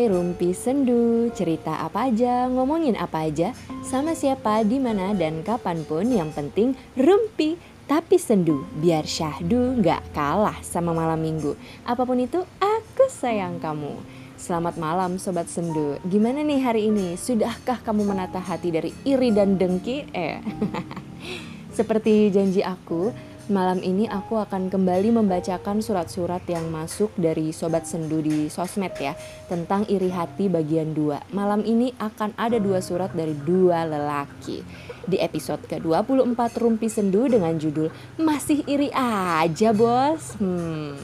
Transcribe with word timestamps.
Hai 0.00 0.08
Rumpi 0.08 0.56
Sendu, 0.56 1.28
cerita 1.36 1.84
apa 1.84 2.08
aja, 2.08 2.48
ngomongin 2.48 2.96
apa 2.96 3.28
aja, 3.28 3.52
sama 3.84 4.16
siapa, 4.16 4.64
di 4.64 4.80
mana 4.80 5.12
dan 5.12 5.44
kapan 5.44 5.84
pun 5.84 6.08
yang 6.08 6.32
penting 6.32 6.72
Rumpi 6.96 7.60
tapi 7.84 8.16
sendu 8.16 8.64
biar 8.80 9.04
syahdu 9.04 9.76
nggak 9.76 10.16
kalah 10.16 10.56
sama 10.64 10.96
malam 10.96 11.20
minggu. 11.20 11.52
Apa 11.84 12.08
pun 12.08 12.16
itu, 12.16 12.40
aku 12.56 13.12
sayang 13.12 13.60
kamu. 13.60 13.92
Selamat 14.40 14.80
malam 14.80 15.20
Sobat 15.20 15.52
Sendu. 15.52 16.00
Gimana 16.08 16.40
nih 16.40 16.64
hari 16.64 16.88
ini? 16.88 17.20
Sudahkah 17.20 17.84
kamu 17.84 18.00
menata 18.00 18.40
hati 18.40 18.72
dari 18.72 18.96
iri 19.04 19.36
dan 19.36 19.60
dengki? 19.60 20.08
Eh, 20.16 20.40
seperti 21.76 22.32
janji 22.32 22.64
aku, 22.64 23.12
Malam 23.50 23.82
ini 23.82 24.06
aku 24.06 24.38
akan 24.38 24.70
kembali 24.70 25.10
membacakan 25.10 25.82
surat-surat 25.82 26.38
yang 26.46 26.70
masuk 26.70 27.10
dari 27.18 27.50
Sobat 27.50 27.82
Sendu 27.82 28.22
di 28.22 28.46
sosmed 28.46 28.94
ya 28.94 29.18
Tentang 29.50 29.82
iri 29.90 30.06
hati 30.06 30.46
bagian 30.46 30.94
2 30.94 31.34
Malam 31.34 31.66
ini 31.66 31.90
akan 31.98 32.30
ada 32.38 32.62
dua 32.62 32.78
surat 32.78 33.10
dari 33.10 33.34
dua 33.34 33.82
lelaki. 33.90 34.62
Di 35.02 35.18
episode 35.18 35.66
ke-24 35.66 36.38
Rumpi 36.62 36.86
Sendu 36.86 37.26
dengan 37.26 37.58
judul 37.58 37.90
Masih 38.22 38.62
iri 38.70 38.94
aja 38.94 39.74
bos. 39.74 40.38
Hmm, 40.38 40.94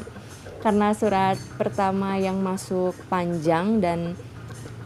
Karena 0.62 0.94
surat 0.94 1.34
pertama 1.58 2.14
yang 2.14 2.38
masuk 2.38 2.94
panjang 3.10 3.82
dan 3.82 4.14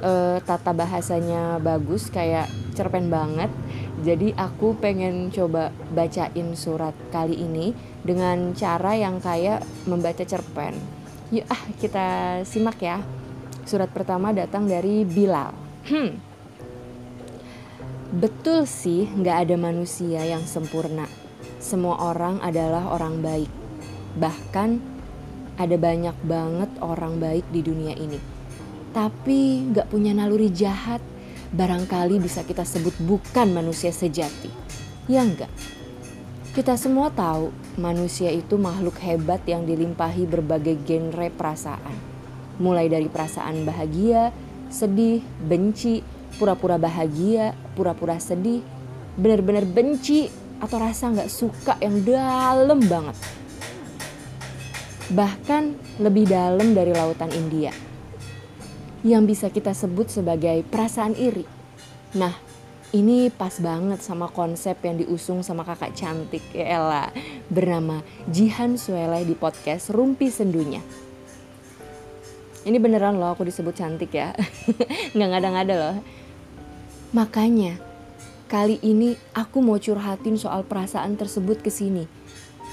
uh, 0.01 0.41
tata 0.49 0.73
bahasanya 0.73 1.61
bagus 1.61 2.09
kayak 2.09 2.49
cerpen 2.73 3.13
banget 3.13 3.53
jadi 4.01 4.33
aku 4.33 4.81
pengen 4.81 5.29
coba 5.29 5.69
bacain 5.93 6.57
surat 6.57 6.97
kali 7.13 7.37
ini 7.37 7.77
dengan 8.01 8.57
cara 8.57 8.97
yang 8.97 9.21
kayak 9.21 9.61
membaca 9.85 10.25
cerpen. 10.25 10.73
Yuk 11.29 11.45
ah 11.53 11.63
kita 11.77 12.07
simak 12.49 12.81
ya. 12.81 13.05
Surat 13.69 13.93
pertama 13.93 14.33
datang 14.33 14.65
dari 14.65 15.05
Bilal. 15.05 15.53
Hmm. 15.85 16.17
Betul 18.11 18.65
sih 18.65 19.05
nggak 19.07 19.47
ada 19.47 19.57
manusia 19.61 20.25
yang 20.25 20.43
sempurna. 20.49 21.05
Semua 21.61 22.01
orang 22.01 22.41
adalah 22.41 22.91
orang 22.97 23.21
baik. 23.21 23.53
Bahkan 24.17 24.71
ada 25.61 25.77
banyak 25.77 26.17
banget 26.25 26.71
orang 26.81 27.21
baik 27.21 27.45
di 27.53 27.61
dunia 27.61 27.93
ini. 28.01 28.17
Tapi 28.91 29.71
nggak 29.71 29.93
punya 29.93 30.17
naluri 30.17 30.49
jahat 30.49 31.05
barangkali 31.51 32.23
bisa 32.23 32.47
kita 32.47 32.63
sebut 32.63 32.95
bukan 33.03 33.51
manusia 33.51 33.91
sejati. 33.91 34.51
Ya 35.11 35.27
enggak? 35.27 35.51
Kita 36.51 36.75
semua 36.75 37.11
tahu 37.15 37.55
manusia 37.79 38.31
itu 38.31 38.59
makhluk 38.59 38.99
hebat 39.03 39.43
yang 39.47 39.67
dilimpahi 39.67 40.27
berbagai 40.27 40.79
genre 40.87 41.31
perasaan. 41.31 41.97
Mulai 42.59 42.91
dari 42.91 43.07
perasaan 43.07 43.63
bahagia, 43.67 44.35
sedih, 44.71 45.23
benci, 45.43 46.03
pura-pura 46.39 46.79
bahagia, 46.79 47.55
pura-pura 47.75 48.19
sedih, 48.19 48.63
benar-benar 49.19 49.67
benci 49.67 50.31
atau 50.59 50.77
rasa 50.79 51.11
nggak 51.11 51.31
suka 51.31 51.75
yang 51.83 52.03
dalam 52.03 52.83
banget. 52.87 53.17
Bahkan 55.11 55.63
lebih 55.99 56.31
dalam 56.31 56.75
dari 56.75 56.95
lautan 56.95 57.35
India 57.35 57.90
yang 59.01 59.25
bisa 59.25 59.49
kita 59.49 59.73
sebut 59.73 60.13
sebagai 60.13 60.61
perasaan 60.69 61.17
iri. 61.17 61.45
Nah, 62.17 62.35
ini 62.91 63.31
pas 63.31 63.55
banget 63.63 64.03
sama 64.03 64.27
konsep 64.27 64.75
yang 64.83 64.99
diusung 64.99 65.47
sama 65.47 65.63
kakak 65.63 65.95
cantik 65.95 66.43
ya 66.51 66.67
Ella 66.75 67.07
bernama 67.47 68.03
Jihan 68.27 68.75
Suele 68.75 69.23
di 69.23 69.39
podcast 69.39 69.95
Rumpi 69.95 70.27
Sendunya. 70.27 70.83
Ini 72.61 72.77
beneran 72.77 73.17
loh 73.17 73.33
aku 73.33 73.47
disebut 73.47 73.79
cantik 73.79 74.11
ya. 74.13 74.35
Nggak 75.15 75.29
ngada-ngada 75.33 75.75
loh. 75.79 75.97
Makanya 77.17 77.79
kali 78.51 78.83
ini 78.83 79.15
aku 79.39 79.65
mau 79.65 79.79
curhatin 79.79 80.37
soal 80.37 80.67
perasaan 80.67 81.15
tersebut 81.15 81.63
ke 81.65 81.71
sini. 81.73 82.05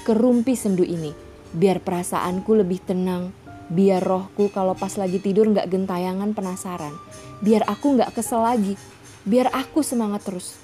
Ke 0.04 0.12
Rumpi 0.18 0.58
Sendu 0.58 0.82
ini. 0.82 1.14
Biar 1.48 1.80
perasaanku 1.80 2.58
lebih 2.58 2.84
tenang, 2.84 3.32
Biar 3.68 4.00
rohku 4.00 4.48
kalau 4.48 4.72
pas 4.72 4.96
lagi 4.96 5.20
tidur 5.20 5.52
gak 5.52 5.68
gentayangan 5.68 6.32
penasaran. 6.32 6.96
Biar 7.44 7.68
aku 7.68 8.00
gak 8.00 8.16
kesel 8.16 8.40
lagi. 8.40 8.80
Biar 9.28 9.52
aku 9.52 9.84
semangat 9.84 10.24
terus. 10.24 10.56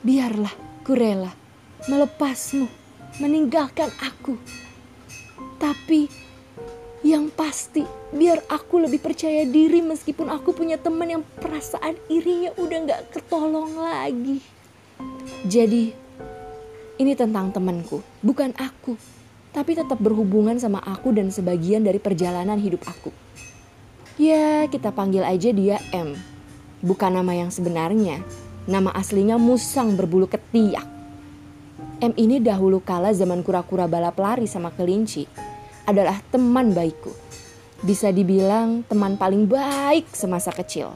Biarlah 0.00 0.52
ku 0.80 0.96
rela 0.96 1.28
melepasmu, 1.88 2.68
meninggalkan 3.20 3.92
aku. 4.00 4.36
Tapi 5.60 6.08
yang 7.00 7.32
pasti 7.32 7.84
biar 8.12 8.44
aku 8.52 8.84
lebih 8.84 9.00
percaya 9.00 9.48
diri 9.48 9.80
meskipun 9.80 10.28
aku 10.28 10.52
punya 10.52 10.76
teman 10.76 11.20
yang 11.20 11.24
perasaan 11.40 11.96
irinya 12.12 12.52
udah 12.56 12.78
gak 12.88 13.02
ketolong 13.16 13.76
lagi. 13.76 14.40
Jadi 15.44 15.92
ini 17.00 17.12
tentang 17.16 17.52
temanku, 17.52 18.04
bukan 18.20 18.52
aku 18.60 19.19
tapi 19.50 19.74
tetap 19.74 19.98
berhubungan 19.98 20.54
sama 20.58 20.78
aku 20.82 21.10
dan 21.10 21.34
sebagian 21.34 21.82
dari 21.82 21.98
perjalanan 21.98 22.58
hidup 22.58 22.86
aku. 22.86 23.10
Ya, 24.20 24.68
kita 24.68 24.94
panggil 24.94 25.24
aja 25.24 25.50
dia 25.50 25.80
M. 25.90 26.14
Bukan 26.84 27.12
nama 27.12 27.32
yang 27.34 27.48
sebenarnya. 27.48 28.22
Nama 28.68 28.92
aslinya 28.94 29.40
Musang 29.40 29.96
berbulu 29.98 30.28
ketiak. 30.30 30.86
M 32.00 32.12
ini 32.16 32.40
dahulu 32.40 32.80
kala 32.80 33.12
zaman 33.12 33.44
kura-kura 33.44 33.84
balap 33.84 34.16
lari 34.16 34.48
sama 34.48 34.72
kelinci 34.72 35.28
adalah 35.84 36.16
teman 36.32 36.72
baikku. 36.72 37.12
Bisa 37.80 38.12
dibilang 38.12 38.84
teman 38.86 39.16
paling 39.16 39.48
baik 39.48 40.08
semasa 40.12 40.52
kecil. 40.52 40.94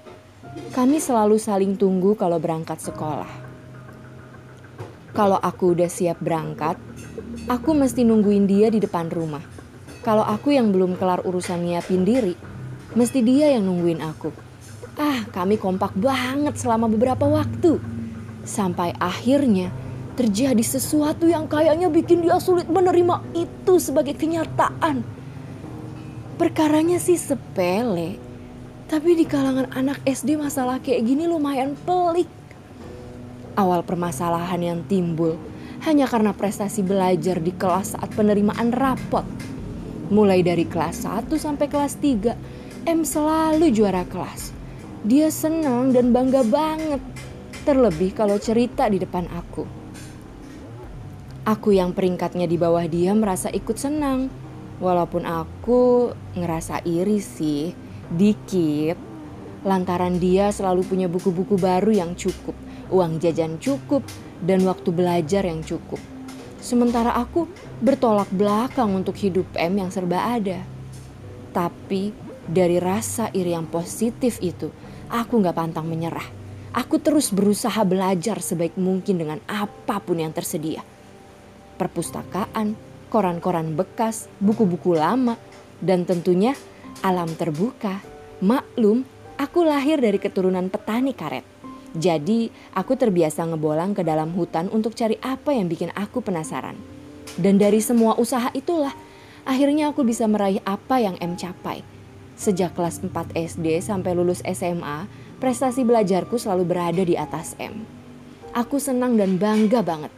Kami 0.71 1.03
selalu 1.03 1.41
saling 1.41 1.75
tunggu 1.75 2.15
kalau 2.15 2.39
berangkat 2.39 2.79
sekolah. 2.79 3.29
Kalau 5.15 5.39
aku 5.41 5.79
udah 5.79 5.89
siap 5.89 6.21
berangkat, 6.21 6.77
Aku 7.45 7.77
mesti 7.77 8.09
nungguin 8.09 8.49
dia 8.49 8.73
di 8.73 8.81
depan 8.81 9.13
rumah. 9.13 9.45
Kalau 10.01 10.25
aku 10.25 10.57
yang 10.57 10.73
belum 10.73 10.97
kelar 10.97 11.29
urusan 11.29 11.61
nyiapin 11.61 12.01
diri, 12.01 12.33
mesti 12.97 13.21
dia 13.21 13.53
yang 13.53 13.69
nungguin 13.69 14.01
aku. 14.01 14.33
Ah, 14.97 15.29
kami 15.29 15.61
kompak 15.61 15.93
banget 15.93 16.57
selama 16.57 16.89
beberapa 16.89 17.29
waktu. 17.29 17.85
Sampai 18.49 18.97
akhirnya 18.97 19.69
terjadi 20.17 20.65
sesuatu 20.65 21.29
yang 21.29 21.45
kayaknya 21.45 21.93
bikin 21.93 22.25
dia 22.25 22.41
sulit 22.41 22.65
menerima 22.65 23.21
itu 23.37 23.77
sebagai 23.77 24.17
kenyataan. 24.17 25.05
Perkaranya 26.41 26.97
sih 26.97 27.21
sepele, 27.21 28.17
tapi 28.89 29.21
di 29.21 29.29
kalangan 29.29 29.69
anak 29.77 30.01
SD 30.09 30.41
masalah 30.41 30.81
kayak 30.81 31.05
gini 31.05 31.29
lumayan 31.29 31.77
pelik. 31.85 32.29
Awal 33.53 33.85
permasalahan 33.85 34.65
yang 34.65 34.81
timbul 34.89 35.37
hanya 35.85 36.09
karena 36.09 36.33
prestasi 36.33 36.81
belajar 36.81 37.41
di 37.41 37.53
kelas 37.53 37.97
saat 37.97 38.11
penerimaan 38.17 38.73
rapot. 38.73 39.25
Mulai 40.09 40.41
dari 40.41 40.65
kelas 40.65 41.05
1 41.05 41.29
sampai 41.37 41.67
kelas 41.69 42.01
3, 42.01 42.89
M 42.89 43.05
selalu 43.05 43.73
juara 43.73 44.05
kelas. 44.09 44.53
Dia 45.05 45.29
senang 45.29 45.93
dan 45.93 46.13
bangga 46.17 46.41
banget, 46.45 47.01
terlebih 47.69 48.17
kalau 48.17 48.41
cerita 48.41 48.89
di 48.89 48.97
depan 49.01 49.29
aku. 49.29 49.65
Aku 51.45 51.77
yang 51.77 51.93
peringkatnya 51.93 52.49
di 52.49 52.57
bawah 52.57 52.89
dia 52.89 53.13
merasa 53.13 53.53
ikut 53.53 53.77
senang, 53.77 54.33
walaupun 54.81 55.29
aku 55.29 56.13
ngerasa 56.33 56.81
iri 56.89 57.21
sih, 57.21 57.77
dikit. 58.09 58.97
Lantaran 59.65 60.17
dia 60.17 60.49
selalu 60.53 60.85
punya 60.89 61.09
buku-buku 61.09 61.61
baru 61.61 61.93
yang 61.93 62.17
cukup, 62.17 62.57
uang 62.91 63.21
jajan 63.21 63.57
cukup, 63.61 64.05
dan 64.45 64.65
waktu 64.69 64.91
belajar 64.93 65.47
yang 65.47 65.65
cukup. 65.65 66.01
Sementara 66.65 67.13
aku 67.13 67.45
bertolak 67.85 68.33
belakang 68.33 68.97
untuk 68.97 69.17
hidup 69.21 69.45
M 69.57 69.85
yang 69.85 69.93
serba 69.93 70.33
ada. 70.37 70.65
Tapi 71.53 72.13
dari 72.45 72.81
rasa 72.81 73.29
iri 73.33 73.53
yang 73.53 73.69
positif 73.69 74.41
itu, 74.41 74.73
aku 75.13 75.45
gak 75.45 75.57
pantang 75.57 75.85
menyerah. 75.85 76.25
Aku 76.75 76.99
terus 76.99 77.31
berusaha 77.31 77.85
belajar 77.87 78.43
sebaik 78.43 78.75
mungkin 78.75 79.21
dengan 79.21 79.39
apa 79.47 80.03
pun 80.03 80.19
yang 80.19 80.35
tersedia. 80.35 80.83
Perpustakaan, 81.79 82.75
koran-koran 83.15 83.79
bekas, 83.79 84.27
buku-buku 84.43 84.99
lama, 84.99 85.39
dan 85.79 86.03
tentunya 86.03 86.59
alam 86.99 87.31
terbuka. 87.39 88.03
Maklum, 88.43 89.07
aku 89.39 89.63
lahir 89.63 90.03
dari 90.03 90.19
keturunan 90.19 90.67
petani 90.67 91.15
karet. 91.15 91.54
Jadi, 91.95 92.51
aku 92.75 92.99
terbiasa 92.99 93.47
ngebolang 93.47 93.95
ke 93.95 94.03
dalam 94.03 94.35
hutan 94.35 94.67
untuk 94.75 94.99
cari 94.99 95.15
apa 95.23 95.55
yang 95.55 95.71
bikin 95.71 95.95
aku 95.95 96.19
penasaran. 96.19 96.75
Dan 97.39 97.59
dari 97.59 97.79
semua 97.79 98.19
usaha 98.19 98.51
itulah, 98.51 98.95
akhirnya 99.47 99.95
aku 99.95 100.03
bisa 100.03 100.27
meraih 100.27 100.59
apa 100.67 100.99
yang 100.99 101.15
M 101.23 101.39
capai. 101.39 101.87
Sejak 102.35 102.75
kelas 102.75 102.99
4 102.99 103.15
SD 103.39 103.79
sampai 103.79 104.11
lulus 104.19 104.43
SMA, 104.43 105.07
prestasi 105.39 105.87
belajarku 105.87 106.35
selalu 106.35 106.67
berada 106.67 107.03
di 107.07 107.15
atas 107.15 107.55
M. 107.63 107.87
Aku 108.51 108.83
senang 108.83 109.15
dan 109.15 109.39
bangga 109.39 109.87
banget. 109.87 110.11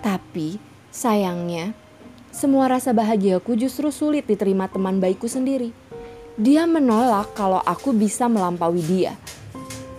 Tapi, 0.00 0.56
sayangnya, 0.88 1.76
semua 2.32 2.66
rasa 2.66 2.96
bahagiaku 2.96 3.60
justru 3.60 3.92
sulit 3.92 4.24
diterima 4.24 4.72
teman 4.72 4.98
baikku 4.98 5.28
sendiri. 5.28 5.76
Dia 6.34 6.66
menolak 6.66 7.36
kalau 7.36 7.62
aku 7.62 7.94
bisa 7.94 8.26
melampaui 8.26 8.82
dia. 8.82 9.14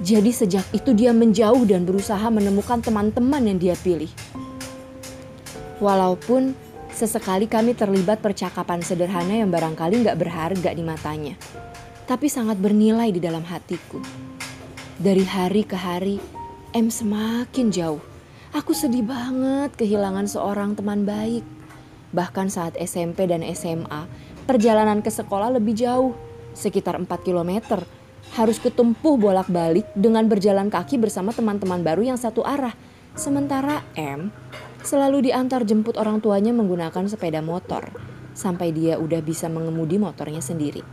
Jadi 0.04 0.32
sejak 0.36 0.68
itu 0.76 0.92
dia 0.92 1.16
menjauh 1.16 1.64
dan 1.64 1.88
berusaha 1.88 2.28
menemukan 2.28 2.84
teman-teman 2.84 3.40
yang 3.48 3.56
dia 3.56 3.76
pilih. 3.80 4.12
Walaupun 5.80 6.52
sesekali 6.92 7.48
kami 7.48 7.76
terlibat 7.76 8.20
percakapan 8.20 8.84
sederhana 8.84 9.40
yang 9.40 9.48
barangkali 9.52 10.04
nggak 10.04 10.20
berharga 10.20 10.72
di 10.76 10.84
matanya. 10.84 11.36
Tapi 12.04 12.28
sangat 12.28 12.60
bernilai 12.60 13.12
di 13.16 13.24
dalam 13.24 13.48
hatiku. 13.48 14.04
Dari 15.00 15.24
hari 15.24 15.64
ke 15.64 15.76
hari, 15.80 16.20
M 16.76 16.92
semakin 16.92 17.72
jauh. 17.72 18.04
Aku 18.56 18.72
sedih 18.72 19.04
banget 19.04 19.76
kehilangan 19.76 20.28
seorang 20.28 20.76
teman 20.76 21.04
baik. 21.04 21.44
Bahkan 22.16 22.48
saat 22.48 22.80
SMP 22.80 23.28
dan 23.28 23.44
SMA, 23.52 24.08
perjalanan 24.48 25.04
ke 25.04 25.12
sekolah 25.12 25.56
lebih 25.56 25.76
jauh 25.76 26.16
sekitar 26.56 26.96
4 26.96 27.08
km. 27.28 27.84
Harus 28.36 28.60
ketumpuh 28.60 29.16
bolak-balik 29.16 29.88
dengan 29.96 30.28
berjalan 30.28 30.68
kaki 30.68 31.00
bersama 31.00 31.32
teman-teman 31.32 31.80
baru 31.80 32.04
yang 32.04 32.20
satu 32.20 32.44
arah. 32.44 32.76
Sementara 33.16 33.80
M 33.96 34.28
selalu 34.84 35.32
diantar 35.32 35.64
jemput 35.64 35.96
orang 35.96 36.20
tuanya 36.20 36.52
menggunakan 36.52 37.08
sepeda 37.08 37.40
motor 37.40 37.96
sampai 38.36 38.76
dia 38.76 39.00
udah 39.00 39.24
bisa 39.24 39.48
mengemudi 39.48 39.96
motornya 39.96 40.44
sendiri. 40.44 40.84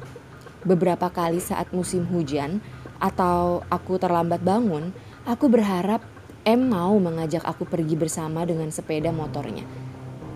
Beberapa 0.63 1.11
kali 1.11 1.43
saat 1.43 1.75
musim 1.75 2.07
hujan 2.07 2.63
atau 3.03 3.67
aku 3.67 3.99
terlambat 3.99 4.39
bangun, 4.47 4.95
aku 5.27 5.51
berharap 5.51 6.07
M 6.47 6.71
mau 6.71 6.95
mengajak 7.03 7.43
aku 7.43 7.67
pergi 7.67 7.99
bersama 7.99 8.47
dengan 8.47 8.71
sepeda 8.71 9.11
motornya. 9.11 9.67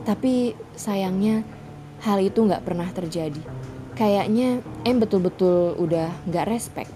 Tapi 0.03 0.58
sayangnya 0.75 1.47
hal 2.03 2.19
itu 2.19 2.43
nggak 2.43 2.67
pernah 2.67 2.91
terjadi. 2.91 3.43
Kayaknya 3.94 4.61
M 4.85 5.00
betul-betul 5.00 5.79
udah 5.81 6.12
gak 6.29 6.53
respect. 6.53 6.95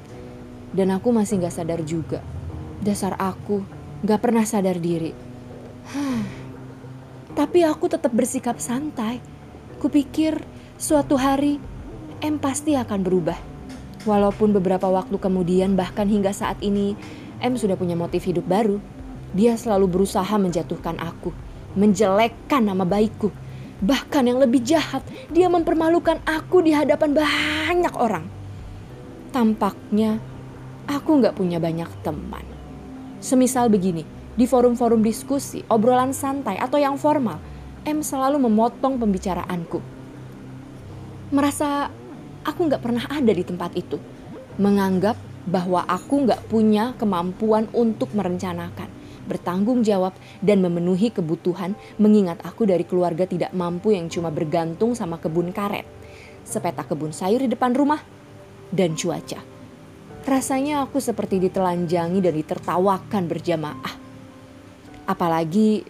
Dan 0.71 0.95
aku 0.95 1.11
masih 1.11 1.43
gak 1.43 1.55
sadar 1.55 1.81
juga. 1.83 2.23
Dasar 2.81 3.19
aku 3.19 3.63
gak 4.07 4.21
pernah 4.23 4.47
sadar 4.47 4.79
diri. 4.79 5.13
Tapi 7.39 7.59
aku 7.67 7.91
tetap 7.91 8.15
bersikap 8.15 8.59
santai. 8.63 9.19
Kupikir 9.81 10.39
suatu 10.77 11.17
hari 11.17 11.57
M 12.21 12.37
pasti 12.37 12.77
akan 12.77 13.01
berubah. 13.01 13.39
Walaupun 14.05 14.57
beberapa 14.57 14.89
waktu 14.89 15.17
kemudian 15.21 15.77
bahkan 15.77 16.09
hingga 16.09 16.33
saat 16.33 16.61
ini 16.65 16.97
M 17.41 17.57
sudah 17.57 17.77
punya 17.77 17.97
motif 17.97 18.25
hidup 18.29 18.45
baru. 18.49 18.81
Dia 19.31 19.55
selalu 19.55 19.87
berusaha 19.87 20.35
menjatuhkan 20.37 20.99
aku, 20.99 21.31
menjelekkan 21.79 22.67
nama 22.67 22.83
baikku, 22.83 23.31
Bahkan 23.81 24.29
yang 24.29 24.39
lebih 24.45 24.61
jahat, 24.61 25.01
dia 25.33 25.49
mempermalukan 25.49 26.21
aku 26.29 26.61
di 26.61 26.77
hadapan 26.77 27.17
banyak 27.17 27.95
orang. 27.97 28.29
Tampaknya 29.33 30.21
aku 30.91 31.23
nggak 31.23 31.39
punya 31.39 31.63
banyak 31.63 31.87
teman. 32.03 32.43
Semisal 33.23 33.71
begini, 33.71 34.03
di 34.35 34.51
forum-forum 34.51 35.07
diskusi, 35.07 35.63
obrolan 35.71 36.11
santai 36.11 36.59
atau 36.59 36.83
yang 36.83 36.99
formal, 36.99 37.39
M 37.87 38.03
selalu 38.03 38.43
memotong 38.43 38.99
pembicaraanku. 38.99 39.79
Merasa 41.31 41.87
aku 42.43 42.61
nggak 42.67 42.83
pernah 42.83 43.07
ada 43.07 43.31
di 43.31 43.47
tempat 43.47 43.71
itu. 43.79 44.03
Menganggap 44.59 45.15
bahwa 45.47 45.87
aku 45.87 46.27
nggak 46.27 46.51
punya 46.51 46.93
kemampuan 46.99 47.71
untuk 47.71 48.11
merencanakan 48.13 49.01
bertanggung 49.31 49.87
jawab, 49.87 50.11
dan 50.43 50.59
memenuhi 50.59 51.15
kebutuhan 51.15 51.79
mengingat 52.03 52.43
aku 52.43 52.67
dari 52.67 52.83
keluarga 52.83 53.31
tidak 53.31 53.55
mampu 53.55 53.95
yang 53.95 54.11
cuma 54.11 54.35
bergantung 54.35 54.99
sama 54.99 55.23
kebun 55.23 55.55
karet, 55.55 55.87
sepeta 56.43 56.83
kebun 56.83 57.15
sayur 57.15 57.39
di 57.39 57.47
depan 57.47 57.71
rumah, 57.71 58.03
dan 58.75 58.99
cuaca. 58.99 59.39
Rasanya 60.21 60.85
aku 60.85 61.01
seperti 61.01 61.41
ditelanjangi 61.41 62.21
dan 62.21 62.37
ditertawakan 62.37 63.25
berjamaah. 63.25 63.95
Apalagi 65.09 65.81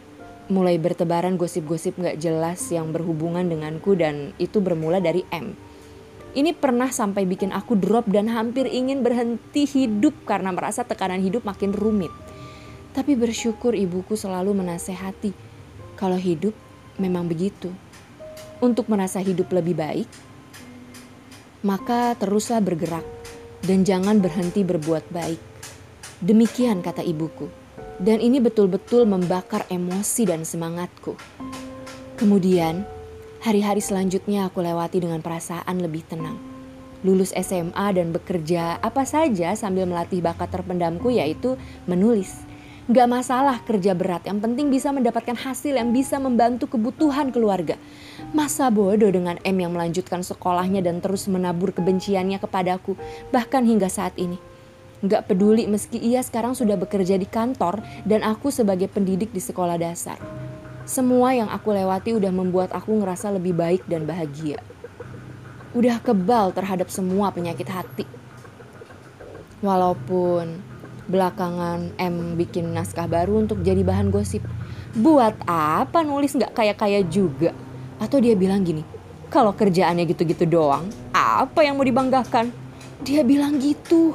mulai 0.46 0.78
bertebaran 0.78 1.34
gosip-gosip 1.34 1.98
gak 1.98 2.18
jelas 2.22 2.62
yang 2.70 2.94
berhubungan 2.94 3.46
denganku 3.50 3.98
dan 3.98 4.30
itu 4.38 4.62
bermula 4.62 5.02
dari 5.02 5.26
M. 5.34 5.54
Ini 6.30 6.54
pernah 6.54 6.94
sampai 6.94 7.26
bikin 7.26 7.50
aku 7.50 7.74
drop 7.74 8.06
dan 8.06 8.30
hampir 8.30 8.70
ingin 8.70 9.02
berhenti 9.02 9.66
hidup 9.66 10.14
karena 10.22 10.54
merasa 10.54 10.86
tekanan 10.86 11.18
hidup 11.18 11.42
makin 11.42 11.74
rumit. 11.74 12.14
Tapi 12.94 13.18
bersyukur 13.18 13.74
ibuku 13.74 14.14
selalu 14.14 14.54
menasehati 14.62 15.34
kalau 15.98 16.18
hidup 16.18 16.54
memang 17.02 17.26
begitu. 17.26 17.74
Untuk 18.62 18.86
merasa 18.86 19.18
hidup 19.18 19.50
lebih 19.50 19.74
baik, 19.74 20.06
maka 21.66 22.14
teruslah 22.14 22.62
bergerak 22.62 23.19
dan 23.64 23.84
jangan 23.84 24.20
berhenti 24.20 24.64
berbuat 24.64 25.08
baik. 25.12 25.40
Demikian 26.20 26.84
kata 26.84 27.00
ibuku. 27.04 27.48
Dan 28.00 28.20
ini 28.20 28.40
betul-betul 28.40 29.04
membakar 29.04 29.68
emosi 29.68 30.24
dan 30.24 30.44
semangatku. 30.44 31.20
Kemudian, 32.16 32.84
hari-hari 33.44 33.84
selanjutnya 33.84 34.48
aku 34.48 34.64
lewati 34.64 35.04
dengan 35.04 35.20
perasaan 35.20 35.80
lebih 35.80 36.04
tenang. 36.08 36.36
Lulus 37.00 37.32
SMA 37.32 37.86
dan 37.96 38.12
bekerja 38.12 38.76
apa 38.80 39.08
saja 39.08 39.56
sambil 39.56 39.88
melatih 39.88 40.20
bakat 40.20 40.52
terpendamku 40.52 41.08
yaitu 41.12 41.56
menulis 41.88 42.44
Gak 42.90 43.06
masalah 43.06 43.62
kerja 43.62 43.94
berat, 43.94 44.26
yang 44.26 44.42
penting 44.42 44.66
bisa 44.66 44.90
mendapatkan 44.90 45.38
hasil 45.38 45.78
yang 45.78 45.94
bisa 45.94 46.18
membantu 46.18 46.74
kebutuhan 46.74 47.30
keluarga. 47.30 47.78
Masa 48.34 48.66
bodoh 48.66 49.14
dengan 49.14 49.38
M 49.46 49.62
yang 49.62 49.70
melanjutkan 49.70 50.26
sekolahnya 50.26 50.82
dan 50.82 50.98
terus 50.98 51.30
menabur 51.30 51.70
kebenciannya 51.70 52.42
kepadaku, 52.42 52.98
bahkan 53.30 53.62
hingga 53.62 53.86
saat 53.86 54.18
ini. 54.18 54.42
Gak 55.06 55.30
peduli 55.30 55.70
meski 55.70 56.02
ia 56.02 56.18
sekarang 56.18 56.58
sudah 56.58 56.74
bekerja 56.74 57.14
di 57.14 57.30
kantor 57.30 57.78
dan 58.02 58.26
aku 58.26 58.50
sebagai 58.50 58.90
pendidik 58.90 59.30
di 59.30 59.38
sekolah 59.38 59.78
dasar. 59.78 60.18
Semua 60.82 61.30
yang 61.30 61.46
aku 61.46 61.70
lewati 61.70 62.10
udah 62.18 62.34
membuat 62.34 62.74
aku 62.74 62.98
ngerasa 62.98 63.30
lebih 63.30 63.54
baik 63.54 63.86
dan 63.86 64.02
bahagia. 64.02 64.58
Udah 65.78 66.02
kebal 66.02 66.50
terhadap 66.50 66.90
semua 66.90 67.30
penyakit 67.30 67.70
hati. 67.70 68.02
Walaupun 69.62 70.69
Belakangan 71.10 71.98
M 71.98 72.38
bikin 72.38 72.70
naskah 72.70 73.10
baru 73.10 73.42
untuk 73.42 73.66
jadi 73.66 73.82
bahan 73.82 74.14
gosip. 74.14 74.46
Buat 74.94 75.42
apa 75.50 76.06
nulis 76.06 76.38
gak 76.38 76.54
kaya-kaya 76.54 77.02
juga? 77.02 77.50
Atau 77.98 78.22
dia 78.22 78.38
bilang 78.38 78.62
gini, 78.62 78.86
kalau 79.26 79.50
kerjaannya 79.50 80.06
gitu-gitu 80.06 80.46
doang, 80.46 80.86
apa 81.10 81.66
yang 81.66 81.74
mau 81.74 81.82
dibanggakan? 81.82 82.54
Dia 83.02 83.26
bilang 83.26 83.58
gitu. 83.58 84.14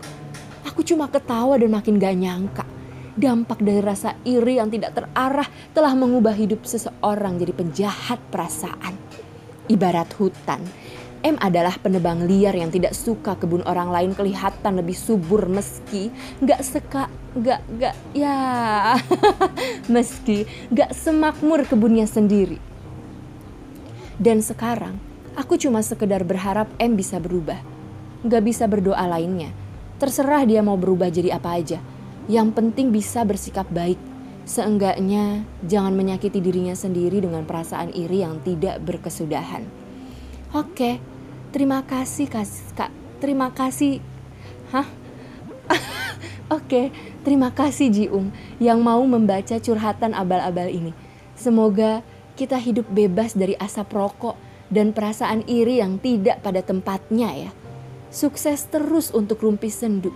Aku 0.64 0.88
cuma 0.88 1.12
ketawa 1.12 1.60
dan 1.60 1.76
makin 1.76 2.00
gak 2.00 2.16
nyangka. 2.16 2.64
Dampak 3.20 3.60
dari 3.60 3.84
rasa 3.84 4.16
iri 4.24 4.56
yang 4.56 4.72
tidak 4.72 4.96
terarah 4.96 5.52
telah 5.76 5.92
mengubah 6.00 6.32
hidup 6.32 6.64
seseorang 6.64 7.36
jadi 7.36 7.52
penjahat 7.52 8.24
perasaan. 8.32 8.96
Ibarat 9.68 10.16
hutan 10.16 10.64
M 11.26 11.42
adalah 11.42 11.74
penebang 11.82 12.30
liar 12.30 12.54
yang 12.54 12.70
tidak 12.70 12.94
suka 12.94 13.34
kebun 13.34 13.66
orang 13.66 13.90
lain 13.90 14.12
kelihatan 14.14 14.78
lebih 14.78 14.94
subur 14.94 15.50
meski 15.50 16.14
gak 16.38 16.62
seka 16.62 17.10
gak 17.34 17.66
gak 17.82 17.98
ya 18.14 18.38
meski 19.94 20.46
gak 20.70 20.94
semakmur 20.94 21.66
kebunnya 21.66 22.06
sendiri. 22.06 22.62
Dan 24.22 24.46
sekarang 24.46 25.02
aku 25.34 25.58
cuma 25.58 25.82
sekedar 25.82 26.22
berharap 26.22 26.70
M 26.78 26.94
bisa 26.94 27.18
berubah. 27.18 27.58
Gak 28.22 28.46
bisa 28.46 28.70
berdoa 28.70 29.10
lainnya. 29.10 29.50
Terserah 29.98 30.46
dia 30.46 30.62
mau 30.62 30.78
berubah 30.78 31.10
jadi 31.10 31.42
apa 31.42 31.58
aja. 31.58 31.82
Yang 32.30 32.54
penting 32.54 32.94
bisa 32.94 33.26
bersikap 33.26 33.66
baik. 33.74 33.98
Seenggaknya 34.46 35.42
jangan 35.66 35.98
menyakiti 35.98 36.38
dirinya 36.38 36.78
sendiri 36.78 37.18
dengan 37.18 37.50
perasaan 37.50 37.90
iri 37.98 38.22
yang 38.22 38.46
tidak 38.46 38.78
berkesudahan. 38.86 39.66
Oke, 40.54 41.15
Terima 41.56 41.80
kasih 41.88 42.28
Kak. 42.28 42.92
Terima 43.24 43.48
kasih. 43.48 44.04
Hah? 44.76 44.84
Oke, 46.60 46.92
terima 47.24 47.48
kasih 47.48 47.88
Jiung 47.96 48.36
yang 48.60 48.84
mau 48.84 49.00
membaca 49.08 49.56
curhatan 49.56 50.12
abal-abal 50.12 50.68
ini. 50.68 50.92
Semoga 51.40 52.04
kita 52.36 52.60
hidup 52.60 52.92
bebas 52.92 53.40
dari 53.40 53.56
asap 53.56 53.88
rokok 53.96 54.36
dan 54.68 54.92
perasaan 54.92 55.48
iri 55.48 55.80
yang 55.80 55.96
tidak 55.96 56.44
pada 56.44 56.60
tempatnya 56.60 57.48
ya. 57.48 57.52
Sukses 58.12 58.68
terus 58.68 59.16
untuk 59.16 59.40
Rumpi 59.40 59.72
Sendu. 59.72 60.12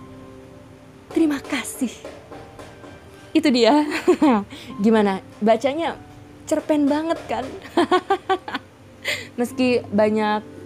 Terima 1.08 1.40
kasih. 1.40 1.96
Itu 3.32 3.48
dia. 3.48 3.88
Gimana? 4.84 5.24
Bacanya 5.40 5.96
cerpen 6.44 6.84
banget 6.84 7.16
kan? 7.24 7.48
Meski 9.40 9.80
banyak 9.88 10.59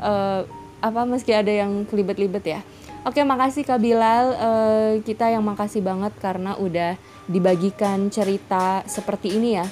uh, 0.00 0.42
apa 0.80 1.00
meski 1.04 1.36
ada 1.36 1.52
yang 1.52 1.84
kelibet-libet 1.84 2.44
ya. 2.44 2.60
Oke, 3.04 3.24
makasih 3.24 3.64
Kak 3.64 3.80
Bilal. 3.80 4.36
Uh, 4.36 4.92
kita 5.04 5.32
yang 5.32 5.44
makasih 5.44 5.80
banget 5.80 6.12
karena 6.20 6.56
udah 6.56 7.00
dibagikan 7.28 8.12
cerita 8.12 8.84
seperti 8.84 9.36
ini 9.36 9.56
ya. 9.56 9.66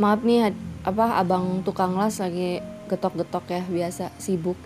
Maaf 0.00 0.24
nih 0.24 0.52
apa 0.84 1.16
abang 1.16 1.64
tukang 1.64 1.96
las 1.96 2.20
lagi 2.20 2.60
getok-getok 2.88 3.44
ya 3.48 3.62
biasa 3.64 4.12
sibuk. 4.20 4.56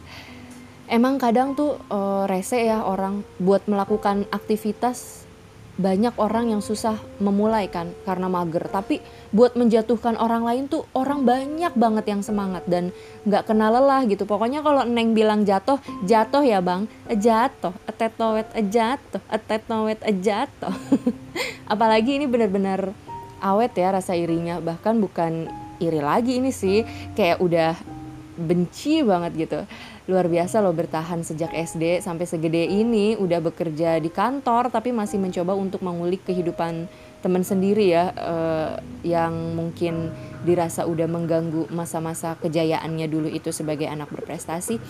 emang 0.88 1.20
kadang 1.20 1.52
tuh 1.52 1.76
uh, 1.92 2.24
rese 2.24 2.64
ya 2.64 2.80
orang 2.80 3.20
buat 3.36 3.68
melakukan 3.68 4.24
aktivitas 4.32 5.27
banyak 5.78 6.18
orang 6.18 6.50
yang 6.50 6.58
susah 6.58 6.98
memulai 7.22 7.70
kan 7.70 7.94
karena 8.02 8.26
mager. 8.26 8.66
Tapi 8.66 8.98
buat 9.30 9.54
menjatuhkan 9.54 10.18
orang 10.18 10.42
lain 10.42 10.64
tuh 10.66 10.84
orang 10.92 11.22
banyak 11.22 11.70
banget 11.78 12.04
yang 12.10 12.20
semangat 12.26 12.66
dan 12.66 12.90
nggak 13.22 13.46
kenal 13.46 13.70
lelah 13.70 14.02
gitu. 14.10 14.26
Pokoknya 14.26 14.60
kalau 14.66 14.82
neng 14.82 15.14
bilang 15.14 15.46
jatuh 15.46 15.78
jatuh 16.02 16.42
ya 16.42 16.58
bang. 16.58 16.90
Jatuh 17.06 17.72
etetowet 17.86 18.50
jatuh 18.68 19.22
etetowet 19.30 20.02
jatuh. 20.18 20.74
Apalagi 21.72 22.18
ini 22.18 22.26
benar-benar 22.26 22.90
awet 23.38 23.72
ya 23.78 23.94
rasa 23.94 24.18
irinya. 24.18 24.58
Bahkan 24.58 24.98
bukan 24.98 25.46
iri 25.78 26.02
lagi 26.02 26.42
ini 26.42 26.50
sih 26.50 26.82
kayak 27.14 27.38
udah 27.38 27.78
benci 28.38 29.02
banget 29.02 29.32
gitu 29.34 29.60
luar 30.08 30.24
biasa 30.24 30.64
loh 30.64 30.72
bertahan 30.72 31.20
sejak 31.20 31.52
SD 31.52 32.00
sampai 32.00 32.24
segede 32.24 32.64
ini. 32.64 33.14
Udah 33.20 33.44
bekerja 33.44 34.00
di 34.00 34.08
kantor 34.08 34.72
tapi 34.72 34.90
masih 34.90 35.20
mencoba 35.20 35.52
untuk 35.52 35.84
mengulik 35.84 36.24
kehidupan 36.24 36.88
teman 37.20 37.44
sendiri 37.44 37.92
ya 37.92 38.14
uh, 38.16 38.80
yang 39.04 39.52
mungkin 39.52 40.08
dirasa 40.48 40.88
udah 40.88 41.04
mengganggu 41.04 41.68
masa-masa 41.68 42.38
kejayaannya 42.40 43.06
dulu 43.10 43.28
itu 43.28 43.52
sebagai 43.52 43.84
anak 43.84 44.08
berprestasi. 44.08 44.80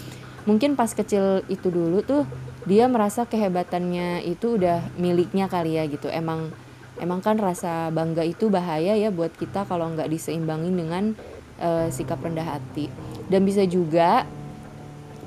Mungkin 0.46 0.78
pas 0.78 0.94
kecil 0.94 1.42
itu 1.50 1.66
dulu 1.68 2.00
tuh 2.06 2.22
dia 2.62 2.86
merasa 2.86 3.26
kehebatannya 3.26 4.22
itu 4.22 4.54
udah 4.54 4.86
miliknya 5.02 5.50
kali 5.50 5.82
ya 5.82 5.84
gitu. 5.90 6.06
Emang 6.14 6.54
emang 7.02 7.18
kan 7.18 7.42
rasa 7.42 7.90
bangga 7.90 8.22
itu 8.22 8.46
bahaya 8.54 8.94
ya 8.94 9.10
buat 9.10 9.34
kita 9.34 9.66
kalau 9.66 9.90
nggak 9.98 10.06
diseimbangin 10.06 10.78
dengan 10.78 11.04
uh, 11.58 11.90
sikap 11.90 12.22
rendah 12.22 12.46
hati. 12.46 12.86
Dan 13.26 13.42
bisa 13.42 13.66
juga 13.66 14.24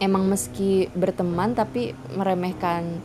emang 0.02 0.26
meski 0.26 0.90
berteman 0.98 1.54
tapi 1.54 1.94
meremehkan 2.18 3.00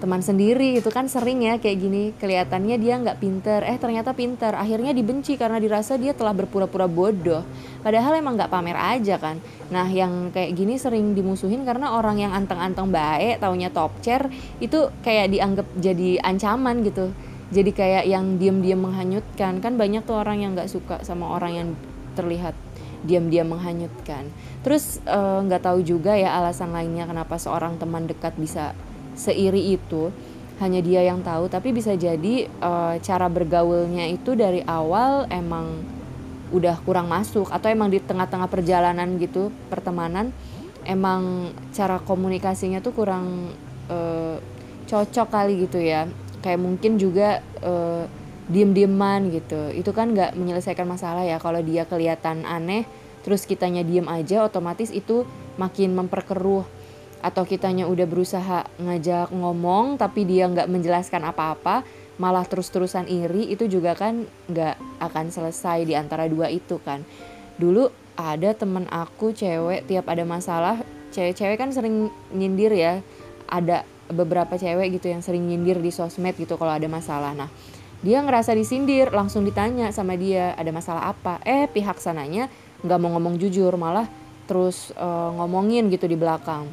teman 0.00 0.24
sendiri 0.24 0.80
itu 0.80 0.88
kan 0.88 1.12
sering 1.12 1.44
ya 1.44 1.60
kayak 1.60 1.76
gini. 1.76 2.04
Kelihatannya 2.16 2.80
dia 2.80 2.96
nggak 2.96 3.20
pinter. 3.20 3.60
Eh 3.68 3.76
ternyata 3.76 4.16
pinter. 4.16 4.56
Akhirnya 4.56 4.96
dibenci 4.96 5.36
karena 5.36 5.60
dirasa 5.60 6.00
dia 6.00 6.16
telah 6.16 6.32
berpura-pura 6.32 6.88
bodoh. 6.88 7.44
Padahal 7.84 8.16
emang 8.16 8.40
nggak 8.40 8.48
pamer 8.48 8.80
aja 8.80 9.20
kan. 9.20 9.36
Nah 9.68 9.84
yang 9.92 10.32
kayak 10.32 10.56
gini 10.56 10.80
sering 10.80 11.12
dimusuhin 11.12 11.68
karena 11.68 11.92
orang 11.92 12.16
yang 12.16 12.32
anteng-anteng 12.32 12.88
baik 12.88 13.44
taunya 13.44 13.68
top 13.68 13.92
chair 14.00 14.24
itu 14.56 14.88
kayak 15.04 15.36
dianggap 15.36 15.68
jadi 15.76 16.16
ancaman 16.24 16.80
gitu. 16.80 17.12
Jadi 17.52 17.70
kayak 17.76 18.04
yang 18.08 18.40
diam-diam 18.40 18.80
menghanyutkan. 18.80 19.60
Kan 19.60 19.76
banyak 19.76 20.08
tuh 20.08 20.16
orang 20.16 20.40
yang 20.40 20.56
nggak 20.56 20.72
suka 20.72 21.04
sama 21.04 21.28
orang 21.36 21.52
yang 21.52 21.68
terlihat 22.16 22.56
diam-diam 23.04 23.48
menghanyutkan. 23.48 24.28
Terus 24.60 25.00
eh, 25.04 25.38
nggak 25.44 25.62
uh, 25.62 25.66
tahu 25.72 25.80
juga 25.80 26.16
ya 26.16 26.36
alasan 26.36 26.72
lainnya 26.72 27.08
kenapa 27.08 27.40
seorang 27.40 27.80
teman 27.80 28.04
dekat 28.04 28.36
bisa 28.36 28.76
seiri 29.16 29.76
itu. 29.76 30.12
Hanya 30.60 30.84
dia 30.84 31.00
yang 31.00 31.24
tahu, 31.24 31.48
tapi 31.48 31.72
bisa 31.72 31.96
jadi 31.96 32.44
uh, 32.60 33.00
cara 33.00 33.32
bergaulnya 33.32 34.12
itu 34.12 34.36
dari 34.36 34.60
awal 34.68 35.24
emang 35.32 35.80
udah 36.52 36.76
kurang 36.84 37.08
masuk 37.08 37.48
atau 37.48 37.72
emang 37.72 37.88
di 37.88 37.96
tengah-tengah 37.96 38.44
perjalanan 38.44 39.08
gitu 39.16 39.48
pertemanan 39.72 40.34
emang 40.84 41.54
cara 41.72 41.96
komunikasinya 42.02 42.82
tuh 42.84 42.92
kurang 42.92 43.54
uh, 43.88 44.36
cocok 44.84 45.28
kali 45.28 45.64
gitu 45.64 45.80
ya. 45.80 46.04
Kayak 46.40 46.60
mungkin 46.60 46.96
juga 46.96 47.44
uh, 47.60 48.04
diem-dieman 48.50 49.30
gitu. 49.30 49.70
Itu 49.70 49.94
kan 49.94 50.12
nggak 50.12 50.34
menyelesaikan 50.34 50.84
masalah 50.84 51.22
ya. 51.22 51.38
Kalau 51.38 51.62
dia 51.62 51.86
kelihatan 51.86 52.42
aneh 52.44 52.84
terus 53.22 53.46
kitanya 53.46 53.86
diem 53.86 54.08
aja 54.10 54.44
otomatis 54.44 54.90
itu 54.90 55.24
makin 55.56 55.94
memperkeruh. 55.94 56.66
Atau 57.22 57.46
kitanya 57.46 57.86
udah 57.86 58.06
berusaha 58.10 58.66
ngajak 58.82 59.30
ngomong 59.30 59.96
tapi 60.00 60.26
dia 60.26 60.50
nggak 60.50 60.66
menjelaskan 60.66 61.22
apa-apa 61.30 61.86
malah 62.20 62.44
terus-terusan 62.44 63.08
iri 63.08 63.48
itu 63.48 63.64
juga 63.64 63.96
kan 63.96 64.28
nggak 64.50 64.76
akan 65.00 65.32
selesai 65.32 65.88
di 65.88 65.94
antara 65.96 66.26
dua 66.26 66.50
itu 66.50 66.82
kan. 66.82 67.06
Dulu 67.56 67.88
ada 68.18 68.52
temen 68.52 68.84
aku 68.90 69.32
cewek 69.32 69.88
tiap 69.88 70.10
ada 70.10 70.26
masalah 70.28 70.82
cewek-cewek 71.14 71.56
kan 71.56 71.70
sering 71.70 72.10
nyindir 72.34 72.72
ya. 72.74 73.00
Ada 73.46 73.86
beberapa 74.10 74.58
cewek 74.58 74.98
gitu 74.98 75.12
yang 75.12 75.22
sering 75.22 75.46
nyindir 75.46 75.78
di 75.78 75.94
sosmed 75.94 76.34
gitu 76.34 76.58
kalau 76.58 76.74
ada 76.74 76.88
masalah. 76.90 77.36
Nah 77.36 77.52
dia 78.00 78.24
ngerasa 78.24 78.56
disindir 78.56 79.12
langsung 79.12 79.44
ditanya 79.44 79.92
sama 79.92 80.16
dia 80.16 80.56
ada 80.56 80.72
masalah 80.72 81.12
apa? 81.12 81.36
Eh 81.44 81.68
pihak 81.68 82.00
sananya 82.00 82.48
nggak 82.80 82.96
mau 82.96 83.12
ngomong 83.12 83.36
jujur 83.36 83.76
malah 83.76 84.08
terus 84.48 84.88
uh, 84.96 85.36
ngomongin 85.36 85.92
gitu 85.92 86.08
di 86.08 86.16
belakang. 86.16 86.64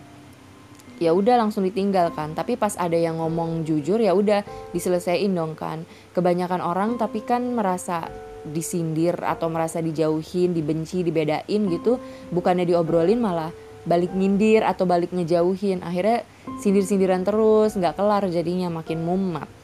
Ya 1.04 1.12
udah 1.12 1.36
langsung 1.36 1.68
ditinggalkan. 1.68 2.32
Tapi 2.32 2.56
pas 2.56 2.80
ada 2.80 2.96
yang 2.96 3.20
ngomong 3.20 3.68
jujur 3.68 4.00
ya 4.00 4.16
udah 4.16 4.42
diselesaikan 4.72 5.36
dong 5.36 5.54
kan. 5.60 5.84
Kebanyakan 6.16 6.64
orang 6.64 6.96
tapi 6.96 7.22
kan 7.28 7.44
merasa 7.54 8.08
disindir 8.48 9.20
atau 9.20 9.52
merasa 9.52 9.84
dijauhin 9.84 10.56
dibenci 10.56 11.04
dibedain 11.04 11.62
gitu. 11.68 12.00
Bukannya 12.32 12.64
diobrolin 12.64 13.20
malah 13.20 13.52
balik 13.84 14.16
nyindir 14.16 14.64
atau 14.64 14.88
balik 14.88 15.12
ngejauhin. 15.12 15.84
Akhirnya 15.84 16.24
sindir-sindiran 16.64 17.28
terus 17.28 17.76
nggak 17.76 18.00
kelar 18.00 18.24
jadinya 18.32 18.72
makin 18.72 19.04
mumat 19.04 19.57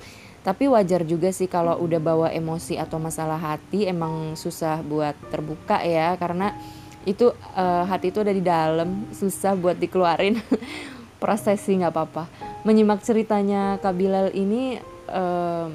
tapi 0.44 0.68
wajar 0.68 1.08
juga 1.08 1.32
sih 1.32 1.48
kalau 1.48 1.80
udah 1.80 2.04
bawa 2.04 2.28
emosi 2.28 2.76
atau 2.76 3.00
masalah 3.00 3.40
hati 3.40 3.88
emang 3.88 4.36
susah 4.36 4.84
buat 4.84 5.16
terbuka 5.32 5.80
ya. 5.80 6.20
Karena 6.20 6.52
itu 7.08 7.32
uh, 7.56 7.88
hati 7.88 8.12
itu 8.12 8.20
ada 8.20 8.36
di 8.36 8.44
dalam 8.44 9.08
susah 9.16 9.56
buat 9.56 9.80
dikeluarin. 9.80 10.36
Proses 11.24 11.64
sih 11.64 11.80
nggak 11.80 11.96
apa-apa. 11.96 12.28
Menyimak 12.68 13.00
ceritanya 13.08 13.80
Kak 13.80 13.96
Bilal 13.96 14.36
ini 14.36 14.84
uh, 15.08 15.72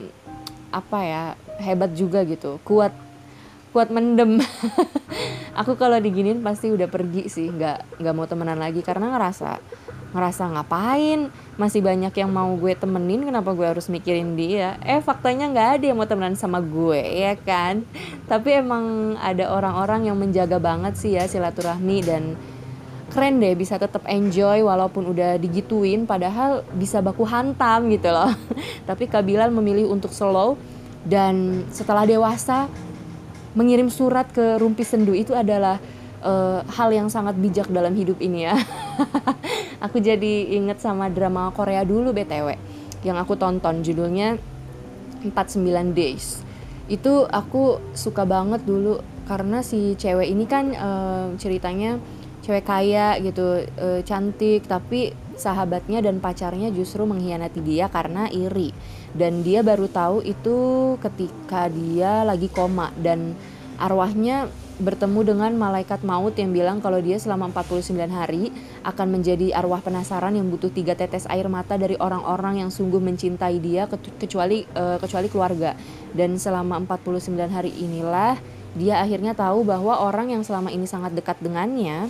apa 0.68 0.98
ya 1.00 1.22
hebat 1.64 1.96
juga 1.96 2.20
gitu. 2.28 2.60
Kuat 2.60 2.92
kuat 3.72 3.88
mendem. 3.88 4.36
Aku 5.64 5.80
kalau 5.80 5.96
diginin 5.96 6.44
pasti 6.44 6.68
udah 6.68 6.92
pergi 6.92 7.32
sih 7.32 7.48
nggak 7.48 8.04
nggak 8.04 8.14
mau 8.14 8.28
temenan 8.28 8.60
lagi. 8.60 8.84
Karena 8.84 9.16
ngerasa 9.16 9.56
ngerasa 10.18 10.50
ngapain? 10.50 11.30
Masih 11.54 11.78
banyak 11.78 12.10
yang 12.10 12.30
mau 12.34 12.50
gue 12.58 12.74
temenin 12.74 13.22
kenapa 13.22 13.54
gue 13.54 13.62
harus 13.62 13.86
mikirin 13.86 14.34
dia? 14.34 14.74
Eh 14.82 14.98
faktanya 14.98 15.46
nggak 15.46 15.68
ada 15.78 15.84
yang 15.86 15.98
mau 15.98 16.10
temenan 16.10 16.34
sama 16.34 16.58
gue 16.58 16.98
ya 16.98 17.38
kan? 17.38 17.86
Tapi 18.26 18.58
emang 18.58 19.14
ada 19.22 19.54
orang-orang 19.54 20.10
yang 20.10 20.18
menjaga 20.18 20.58
banget 20.58 20.98
sih 20.98 21.14
ya 21.14 21.30
silaturahmi 21.30 21.98
dan 22.02 22.34
keren 23.08 23.40
deh 23.40 23.56
bisa 23.56 23.80
tetap 23.80 24.04
enjoy 24.04 24.60
walaupun 24.60 25.14
udah 25.14 25.40
digituin 25.40 26.04
padahal 26.04 26.66
bisa 26.74 26.98
baku 26.98 27.22
hantam 27.22 27.86
gitu 27.88 28.10
loh. 28.10 28.34
Tapi 28.90 29.06
Kabilan 29.06 29.54
memilih 29.54 29.88
untuk 29.88 30.10
slow 30.10 30.58
dan 31.06 31.64
setelah 31.70 32.04
dewasa 32.04 32.68
mengirim 33.56 33.88
surat 33.88 34.28
ke 34.28 34.60
Rumpi 34.60 34.84
Sendu 34.84 35.16
itu 35.16 35.32
adalah 35.32 35.80
uh, 36.22 36.60
hal 36.66 36.90
yang 36.90 37.08
sangat 37.10 37.38
bijak 37.38 37.68
dalam 37.70 37.94
hidup 37.94 38.18
ini 38.18 38.48
ya. 38.48 38.56
Aku 39.84 40.02
jadi 40.02 40.54
inget 40.58 40.82
sama 40.82 41.06
drama 41.10 41.50
Korea 41.54 41.86
dulu 41.86 42.10
BTW 42.10 42.58
yang 43.06 43.14
aku 43.14 43.38
tonton. 43.38 43.86
Judulnya 43.86 44.34
49 45.22 45.94
Days. 45.94 46.42
Itu 46.90 47.30
aku 47.30 47.78
suka 47.94 48.26
banget 48.26 48.64
dulu 48.66 48.98
karena 49.28 49.60
si 49.62 49.94
cewek 49.94 50.26
ini 50.26 50.48
kan 50.48 50.72
uh, 50.72 51.26
ceritanya 51.36 52.00
cewek 52.42 52.64
kaya 52.64 53.20
gitu 53.20 53.60
uh, 53.60 54.00
cantik 54.02 54.64
tapi 54.64 55.12
sahabatnya 55.38 56.02
dan 56.02 56.18
pacarnya 56.18 56.72
justru 56.74 57.06
mengkhianati 57.06 57.60
dia 57.62 57.86
karena 57.86 58.26
iri. 58.32 58.74
Dan 59.14 59.46
dia 59.46 59.62
baru 59.62 59.86
tahu 59.86 60.26
itu 60.26 60.58
ketika 60.98 61.70
dia 61.70 62.26
lagi 62.26 62.50
koma 62.50 62.90
dan 62.98 63.38
arwahnya 63.78 64.50
bertemu 64.78 65.34
dengan 65.34 65.52
malaikat 65.58 66.06
maut 66.06 66.38
yang 66.38 66.54
bilang 66.54 66.78
kalau 66.78 67.02
dia 67.02 67.18
selama 67.18 67.50
49 67.50 67.98
hari 68.14 68.54
akan 68.86 69.06
menjadi 69.10 69.50
arwah 69.58 69.82
penasaran 69.82 70.38
yang 70.38 70.46
butuh 70.46 70.70
tiga 70.70 70.94
tetes 70.94 71.26
air 71.26 71.50
mata 71.50 71.74
dari 71.74 71.98
orang-orang 71.98 72.62
yang 72.62 72.70
sungguh 72.70 73.02
mencintai 73.02 73.58
dia 73.58 73.90
kecuali 73.90 74.62
uh, 74.78 75.02
kecuali 75.02 75.26
keluarga. 75.26 75.74
Dan 76.14 76.38
selama 76.38 76.78
49 76.86 77.34
hari 77.50 77.74
inilah 77.74 78.38
dia 78.78 79.02
akhirnya 79.02 79.34
tahu 79.34 79.66
bahwa 79.66 79.98
orang 79.98 80.30
yang 80.30 80.42
selama 80.46 80.70
ini 80.70 80.86
sangat 80.86 81.10
dekat 81.10 81.42
dengannya 81.42 82.06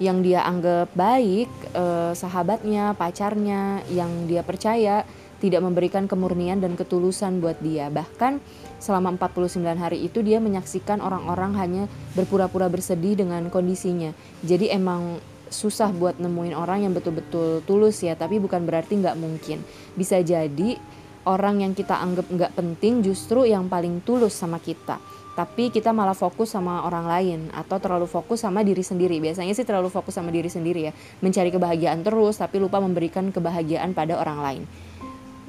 yang 0.00 0.24
dia 0.24 0.42
anggap 0.42 0.90
baik 0.96 1.46
uh, 1.76 2.16
sahabatnya 2.16 2.96
pacarnya 2.96 3.84
yang 3.92 4.26
dia 4.26 4.40
percaya 4.40 5.04
tidak 5.42 5.66
memberikan 5.66 6.06
kemurnian 6.06 6.62
dan 6.62 6.78
ketulusan 6.78 7.42
buat 7.42 7.58
dia. 7.58 7.90
Bahkan 7.90 8.38
selama 8.78 9.18
49 9.18 9.58
hari 9.74 10.06
itu 10.06 10.22
dia 10.22 10.38
menyaksikan 10.38 11.02
orang-orang 11.02 11.58
hanya 11.58 11.82
berpura-pura 12.14 12.70
bersedih 12.70 13.18
dengan 13.18 13.50
kondisinya. 13.50 14.14
Jadi 14.46 14.70
emang 14.70 15.18
susah 15.50 15.90
buat 15.90 16.22
nemuin 16.22 16.54
orang 16.54 16.86
yang 16.86 16.94
betul-betul 16.94 17.66
tulus 17.66 18.06
ya, 18.06 18.14
tapi 18.14 18.38
bukan 18.38 18.62
berarti 18.62 19.02
nggak 19.02 19.18
mungkin. 19.18 19.66
Bisa 19.98 20.22
jadi 20.22 20.78
orang 21.26 21.66
yang 21.66 21.74
kita 21.74 21.98
anggap 21.98 22.30
nggak 22.30 22.54
penting 22.54 23.02
justru 23.02 23.42
yang 23.42 23.66
paling 23.66 23.98
tulus 24.06 24.38
sama 24.38 24.62
kita. 24.62 25.02
tapi 25.32 25.72
kita 25.72 25.96
malah 25.96 26.12
fokus 26.12 26.52
sama 26.52 26.84
orang 26.84 27.08
lain 27.08 27.40
atau 27.56 27.80
terlalu 27.80 28.04
fokus 28.04 28.44
sama 28.44 28.60
diri 28.60 28.84
sendiri. 28.84 29.16
Biasanya 29.16 29.56
sih 29.56 29.64
terlalu 29.64 29.88
fokus 29.88 30.12
sama 30.12 30.28
diri 30.28 30.52
sendiri 30.52 30.80
ya, 30.88 30.92
mencari 31.24 31.48
kebahagiaan 31.48 32.04
terus 32.04 32.36
tapi 32.36 32.60
lupa 32.60 32.84
memberikan 32.84 33.32
kebahagiaan 33.32 33.96
pada 33.96 34.20
orang 34.20 34.38
lain. 34.44 34.62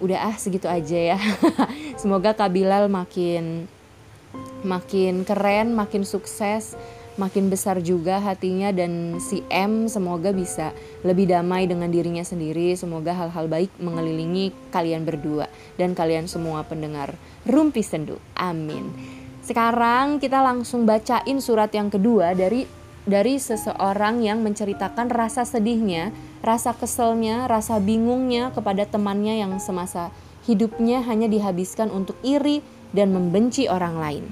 Udah 0.02 0.34
ah 0.34 0.36
segitu 0.38 0.66
aja 0.66 1.16
ya. 1.16 1.20
Semoga 2.02 2.34
Kabilal 2.34 2.90
makin 2.90 3.68
makin 4.64 5.28
keren, 5.28 5.76
makin 5.76 6.08
sukses, 6.08 6.74
makin 7.20 7.54
besar 7.54 7.78
juga 7.84 8.18
hatinya 8.18 8.74
dan 8.74 9.22
si 9.22 9.46
M 9.54 9.86
semoga 9.86 10.34
bisa 10.34 10.74
lebih 11.06 11.30
damai 11.30 11.70
dengan 11.70 11.92
dirinya 11.94 12.26
sendiri. 12.26 12.74
Semoga 12.74 13.14
hal-hal 13.14 13.46
baik 13.46 13.70
mengelilingi 13.78 14.56
kalian 14.74 15.06
berdua 15.06 15.46
dan 15.78 15.94
kalian 15.94 16.26
semua 16.26 16.66
pendengar 16.66 17.14
Rumpi 17.46 17.86
Sendu. 17.86 18.18
Amin. 18.34 18.90
Sekarang 19.44 20.24
kita 20.24 20.40
langsung 20.40 20.88
bacain 20.88 21.38
surat 21.44 21.70
yang 21.76 21.92
kedua 21.92 22.32
dari 22.32 22.64
dari 23.04 23.36
seseorang 23.36 24.24
yang 24.24 24.40
menceritakan 24.40 25.12
rasa 25.12 25.44
sedihnya, 25.44 26.16
rasa 26.44 26.76
keselnya, 26.76 27.48
rasa 27.48 27.80
bingungnya 27.80 28.52
kepada 28.52 28.84
temannya 28.84 29.40
yang 29.40 29.56
semasa 29.64 30.12
hidupnya 30.44 31.00
hanya 31.08 31.32
dihabiskan 31.32 31.88
untuk 31.88 32.20
iri 32.20 32.60
dan 32.92 33.16
membenci 33.16 33.72
orang 33.72 33.96
lain. 33.96 34.28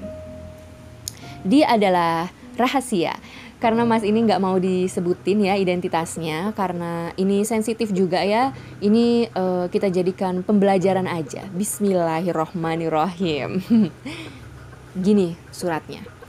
Dia 1.42 1.72
adalah 1.72 2.30
rahasia. 2.60 3.16
Karena 3.62 3.86
mas 3.86 4.02
ini 4.02 4.26
nggak 4.26 4.42
mau 4.42 4.58
disebutin 4.58 5.46
ya 5.46 5.54
identitasnya 5.54 6.50
karena 6.58 7.14
ini 7.14 7.46
sensitif 7.46 7.94
juga 7.94 8.18
ya. 8.26 8.50
Ini 8.82 9.30
uh, 9.32 9.70
kita 9.70 9.86
jadikan 9.86 10.42
pembelajaran 10.42 11.06
aja. 11.06 11.46
Bismillahirrohmanirrohim. 11.54 13.62
Gini 15.06 15.38
suratnya 15.54 16.21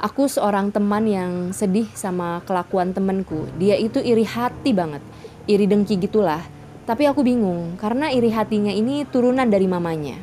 aku 0.00 0.26
seorang 0.26 0.72
teman 0.72 1.04
yang 1.04 1.32
sedih 1.52 1.84
sama 1.92 2.40
kelakuan 2.48 2.96
temenku 2.96 3.44
dia 3.60 3.76
itu 3.76 4.00
iri 4.00 4.24
hati 4.24 4.72
banget. 4.72 5.04
Iri 5.44 5.68
dengki 5.68 6.00
gitulah. 6.00 6.40
Tapi 6.88 7.06
aku 7.06 7.20
bingung 7.22 7.76
karena 7.76 8.08
iri 8.08 8.32
hatinya 8.32 8.72
ini 8.72 9.04
turunan 9.04 9.46
dari 9.46 9.68
mamanya. 9.68 10.16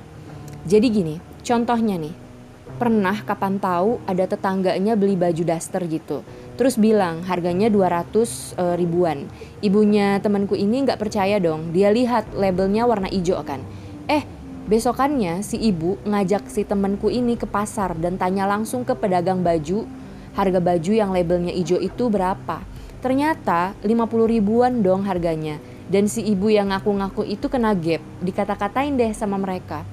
Jadi 0.65 0.87
gini 0.89 1.15
contohnya 1.45 1.95
nih. 1.95 2.25
Pernah 2.77 3.25
kapan 3.25 3.57
tahu 3.57 3.97
ada 4.05 4.29
tetangganya 4.29 4.93
beli 4.93 5.17
baju 5.17 5.43
daster 5.45 5.81
gitu. 5.89 6.21
Terus 6.57 6.77
bilang 6.77 7.25
harganya 7.25 7.69
200 7.73 8.53
e, 8.53 8.63
ribuan. 8.77 9.25
Ibunya 9.65 10.21
temanku 10.21 10.53
ini 10.53 10.85
nggak 10.85 11.01
percaya 11.01 11.41
dong. 11.41 11.73
Dia 11.73 11.89
lihat 11.89 12.37
labelnya 12.37 12.85
warna 12.85 13.09
hijau 13.09 13.41
kan. 13.41 13.65
Eh 14.05 14.21
besokannya 14.67 15.41
si 15.41 15.55
ibu 15.55 15.95
ngajak 16.03 16.51
si 16.51 16.67
temanku 16.67 17.07
ini 17.07 17.39
ke 17.39 17.47
pasar 17.47 17.95
dan 17.95 18.19
tanya 18.19 18.43
langsung 18.43 18.83
ke 18.83 18.91
pedagang 18.93 19.39
baju 19.41 19.87
harga 20.37 20.61
baju 20.61 20.91
yang 20.93 21.09
labelnya 21.09 21.49
hijau 21.49 21.81
itu 21.81 22.13
berapa? 22.13 22.61
Ternyata 23.01 23.73
50 23.81 23.89
ribuan 24.29 24.85
dong 24.85 25.09
harganya. 25.09 25.57
Dan 25.87 26.05
si 26.11 26.21
ibu 26.21 26.51
yang 26.51 26.69
ngaku-ngaku 26.69 27.23
itu 27.25 27.47
kena 27.47 27.71
gap 27.73 28.03
dikata-katain 28.21 28.99
deh 28.99 29.15
sama 29.15 29.39
mereka. 29.39 29.87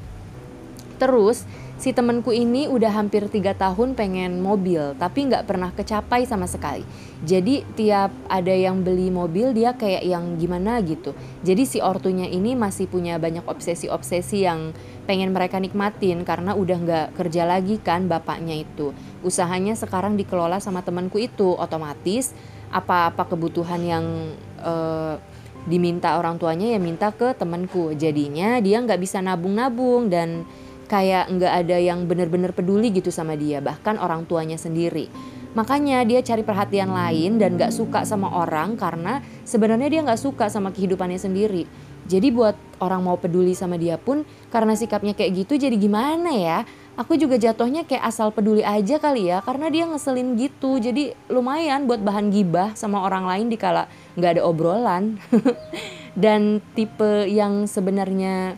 Terus 0.99 1.47
si 1.85 1.93
temenku 1.93 2.33
ini 2.33 2.65
udah 2.65 2.97
hampir 2.97 3.29
tiga 3.29 3.53
tahun 3.53 3.93
pengen 3.93 4.41
mobil 4.41 4.97
tapi 4.97 5.29
nggak 5.29 5.45
pernah 5.45 5.69
kecapai 5.69 6.25
sama 6.25 6.49
sekali. 6.49 6.81
Jadi 7.21 7.61
tiap 7.77 8.09
ada 8.25 8.57
yang 8.57 8.81
beli 8.81 9.13
mobil 9.13 9.53
dia 9.53 9.77
kayak 9.77 10.01
yang 10.01 10.41
gimana 10.41 10.81
gitu. 10.81 11.13
Jadi 11.45 11.69
si 11.69 11.85
ortunya 11.85 12.25
ini 12.25 12.57
masih 12.57 12.89
punya 12.89 13.21
banyak 13.21 13.45
obsesi-obsesi 13.45 14.49
yang 14.49 14.73
pengen 15.05 15.37
mereka 15.37 15.61
nikmatin 15.61 16.25
karena 16.25 16.57
udah 16.57 16.79
nggak 16.81 17.07
kerja 17.21 17.45
lagi 17.45 17.77
kan 17.77 18.09
bapaknya 18.09 18.65
itu. 18.65 18.97
Usahanya 19.21 19.77
sekarang 19.77 20.17
dikelola 20.17 20.65
sama 20.65 20.81
temanku 20.81 21.21
itu 21.21 21.53
otomatis. 21.53 22.33
Apa-apa 22.73 23.29
kebutuhan 23.29 23.85
yang 23.85 24.33
uh, 24.65 25.21
diminta 25.69 26.17
orang 26.17 26.41
tuanya 26.41 26.73
ya 26.73 26.81
minta 26.81 27.13
ke 27.13 27.37
temanku. 27.37 27.93
Jadinya 27.93 28.57
dia 28.65 28.81
nggak 28.81 29.05
bisa 29.05 29.21
nabung-nabung 29.21 30.09
dan 30.09 30.49
kayak 30.87 31.33
nggak 31.33 31.53
ada 31.65 31.77
yang 31.81 32.05
bener-bener 32.05 32.53
peduli 32.53 32.93
gitu 32.93 33.09
sama 33.09 33.35
dia 33.35 33.61
bahkan 33.65 33.97
orang 33.97 34.29
tuanya 34.29 34.57
sendiri. 34.61 35.09
Makanya 35.55 36.03
dia 36.03 36.19
cari 36.19 36.43
perhatian 36.43 36.91
lain 36.91 37.39
dan 37.39 37.55
gak 37.55 37.71
suka 37.71 38.03
sama 38.03 38.27
orang 38.27 38.75
karena 38.75 39.23
sebenarnya 39.47 39.87
dia 39.87 40.01
gak 40.03 40.19
suka 40.19 40.51
sama 40.51 40.75
kehidupannya 40.75 41.15
sendiri. 41.15 41.71
Jadi 42.05 42.29
buat 42.35 42.59
orang 42.83 43.01
mau 43.01 43.17
peduli 43.17 43.57
sama 43.57 43.81
dia 43.81 43.97
pun 43.97 44.29
karena 44.53 44.77
sikapnya 44.77 45.17
kayak 45.17 45.47
gitu 45.47 45.57
jadi 45.57 45.73
gimana 45.79 46.35
ya? 46.35 46.59
Aku 46.95 47.19
juga 47.19 47.35
jatuhnya 47.41 47.83
kayak 47.87 48.07
asal 48.07 48.31
peduli 48.31 48.63
aja 48.63 49.03
kali 49.03 49.31
ya 49.31 49.41
karena 49.47 49.67
dia 49.71 49.87
ngeselin 49.89 50.37
gitu. 50.37 50.77
Jadi 50.83 51.15
lumayan 51.31 51.87
buat 51.87 52.03
bahan 52.03 52.35
gibah 52.35 52.75
sama 52.75 53.03
orang 53.03 53.25
lain 53.25 53.47
dikala 53.49 53.87
nggak 54.19 54.39
ada 54.39 54.43
obrolan. 54.43 55.23
Dan 56.15 56.63
tipe 56.79 57.27
yang 57.27 57.67
sebenarnya 57.67 58.55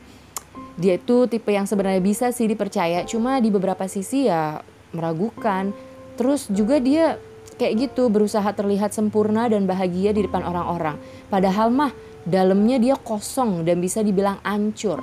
dia 0.77 1.01
itu 1.01 1.25
tipe 1.25 1.49
yang 1.49 1.65
sebenarnya 1.65 2.05
bisa 2.05 2.29
sih 2.37 2.45
dipercaya 2.45 3.09
cuma 3.09 3.41
di 3.41 3.49
beberapa 3.49 3.89
sisi 3.89 4.29
ya 4.29 4.61
meragukan. 4.93 5.73
Terus 6.21 6.49
juga 6.53 6.81
dia 6.81 7.17
kayak 7.57 7.93
gitu 7.93 8.13
berusaha 8.13 8.47
terlihat 8.53 8.93
sempurna 8.93 9.49
dan 9.49 9.65
bahagia 9.65 10.13
di 10.13 10.29
depan 10.29 10.45
orang-orang. 10.45 11.01
Padahal 11.33 11.73
mah 11.73 11.93
dalamnya 12.29 12.77
dia 12.77 12.97
kosong 13.01 13.65
dan 13.65 13.81
bisa 13.81 14.05
dibilang 14.05 14.37
ancur. 14.45 15.01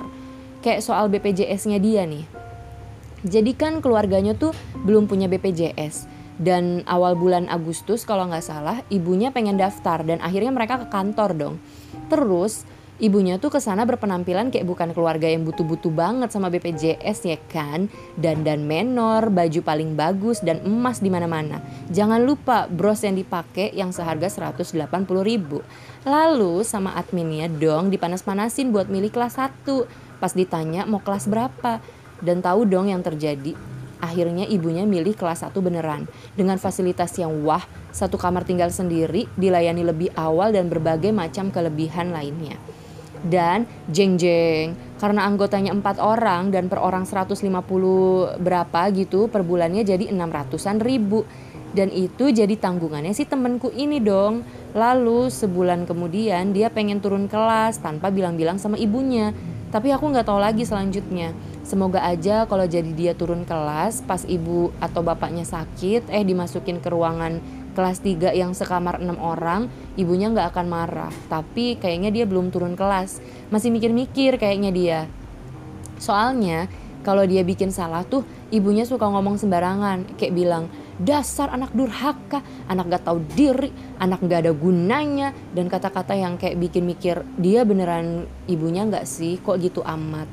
Kayak 0.62 0.86
soal 0.86 1.10
BPJS-nya 1.10 1.82
dia 1.82 2.06
nih. 2.06 2.24
Jadi 3.24 3.52
kan 3.56 3.82
keluarganya 3.82 4.36
tuh 4.36 4.54
belum 4.84 5.10
punya 5.10 5.26
BPJS 5.26 6.06
dan 6.38 6.82
awal 6.84 7.14
bulan 7.14 7.46
Agustus 7.46 8.02
kalau 8.02 8.26
nggak 8.26 8.44
salah 8.44 8.82
ibunya 8.90 9.30
pengen 9.30 9.56
daftar 9.56 10.02
dan 10.02 10.18
akhirnya 10.20 10.52
mereka 10.52 10.84
ke 10.84 10.86
kantor 10.92 11.30
dong. 11.34 11.54
Terus 12.12 12.68
ibunya 13.02 13.42
tuh 13.42 13.50
ke 13.50 13.58
sana 13.58 13.82
berpenampilan 13.82 14.54
kayak 14.54 14.66
bukan 14.66 14.94
keluarga 14.94 15.26
yang 15.26 15.42
butuh-butuh 15.42 15.90
banget 15.90 16.30
sama 16.30 16.46
BPJS 16.46 17.18
ya 17.26 17.38
kan? 17.50 17.90
Dan 18.14 18.46
dan 18.46 18.62
menor 18.70 19.34
baju 19.34 19.60
paling 19.66 19.98
bagus 19.98 20.38
dan 20.38 20.62
emas 20.62 21.02
di 21.02 21.10
mana-mana. 21.10 21.58
Jangan 21.90 22.22
lupa 22.22 22.70
bros 22.70 23.02
yang 23.02 23.18
dipakai 23.18 23.74
yang 23.74 23.90
seharga 23.90 24.30
180 24.30 24.78
ribu. 25.26 25.66
Lalu 26.06 26.62
sama 26.62 26.94
adminnya 26.94 27.50
dong 27.50 27.90
dipanas-panasin 27.90 28.70
buat 28.70 28.86
milih 28.86 29.10
kelas 29.10 29.42
1 29.42 30.20
pas 30.22 30.30
ditanya 30.30 30.86
mau 30.86 31.02
kelas 31.02 31.26
berapa. 31.26 31.82
Dan 32.22 32.40
tahu 32.40 32.64
dong 32.64 32.88
yang 32.88 33.02
terjadi. 33.02 33.52
Akhirnya 33.98 34.46
ibunya 34.46 34.86
milih 34.86 35.18
kelas 35.18 35.42
1 35.42 35.58
beneran. 35.58 36.06
Dengan 36.38 36.62
fasilitas 36.62 37.10
yang 37.18 37.42
wah 37.42 37.66
satu 37.90 38.18
kamar 38.18 38.46
tinggal 38.46 38.70
sendiri 38.70 39.26
dilayani 39.34 39.82
lebih 39.82 40.10
awal 40.14 40.54
dan 40.54 40.70
berbagai 40.70 41.10
macam 41.14 41.50
kelebihan 41.50 42.10
lainnya 42.10 42.58
dan 43.28 43.64
jeng 43.88 44.20
jeng 44.20 44.76
karena 45.04 45.28
anggotanya 45.28 45.76
empat 45.76 46.00
orang 46.00 46.48
dan 46.48 46.72
per 46.72 46.80
orang 46.80 47.04
150 47.04 47.36
berapa 48.40 48.80
gitu 48.96 49.28
per 49.28 49.44
bulannya 49.44 49.84
jadi 49.84 50.08
600-an 50.08 50.80
ribu. 50.80 51.28
Dan 51.74 51.90
itu 51.90 52.30
jadi 52.30 52.54
tanggungannya 52.54 53.10
si 53.12 53.26
temenku 53.26 53.68
ini 53.74 53.98
dong. 53.98 54.46
Lalu 54.78 55.26
sebulan 55.26 55.90
kemudian 55.90 56.54
dia 56.54 56.70
pengen 56.70 57.02
turun 57.02 57.26
kelas 57.26 57.82
tanpa 57.82 58.14
bilang-bilang 58.14 58.62
sama 58.62 58.78
ibunya. 58.78 59.34
Tapi 59.74 59.90
aku 59.90 60.06
nggak 60.14 60.30
tahu 60.30 60.38
lagi 60.38 60.62
selanjutnya. 60.62 61.34
Semoga 61.66 62.06
aja 62.06 62.46
kalau 62.46 62.62
jadi 62.62 62.94
dia 62.94 63.12
turun 63.18 63.42
kelas 63.42 64.06
pas 64.06 64.22
ibu 64.22 64.70
atau 64.78 65.02
bapaknya 65.02 65.42
sakit 65.42 66.06
eh 66.14 66.22
dimasukin 66.22 66.78
ke 66.78 66.86
ruangan 66.88 67.42
kelas 67.74 68.00
3 68.00 68.32
yang 68.32 68.54
sekamar 68.54 69.02
6 69.02 69.18
orang, 69.18 69.68
ibunya 69.98 70.30
nggak 70.30 70.54
akan 70.54 70.66
marah. 70.70 71.12
Tapi 71.28 71.76
kayaknya 71.76 72.14
dia 72.14 72.24
belum 72.24 72.54
turun 72.54 72.78
kelas. 72.78 73.18
Masih 73.50 73.74
mikir-mikir 73.74 74.38
kayaknya 74.38 74.70
dia. 74.70 75.00
Soalnya 75.98 76.70
kalau 77.04 77.28
dia 77.28 77.44
bikin 77.44 77.68
salah 77.68 78.00
tuh 78.06 78.24
ibunya 78.48 78.88
suka 78.88 79.04
ngomong 79.04 79.36
sembarangan. 79.36 80.16
Kayak 80.16 80.34
bilang, 80.34 80.64
dasar 80.96 81.52
anak 81.52 81.74
durhaka, 81.76 82.40
anak 82.70 82.96
gak 82.96 83.04
tahu 83.04 83.20
diri, 83.36 83.68
anak 84.00 84.24
gak 84.24 84.48
ada 84.48 84.52
gunanya. 84.56 85.36
Dan 85.52 85.68
kata-kata 85.68 86.16
yang 86.16 86.40
kayak 86.40 86.56
bikin 86.56 86.88
mikir, 86.88 87.20
dia 87.36 87.66
beneran 87.68 88.24
ibunya 88.48 88.88
nggak 88.88 89.04
sih? 89.04 89.36
Kok 89.42 89.60
gitu 89.60 89.84
amat? 89.84 90.26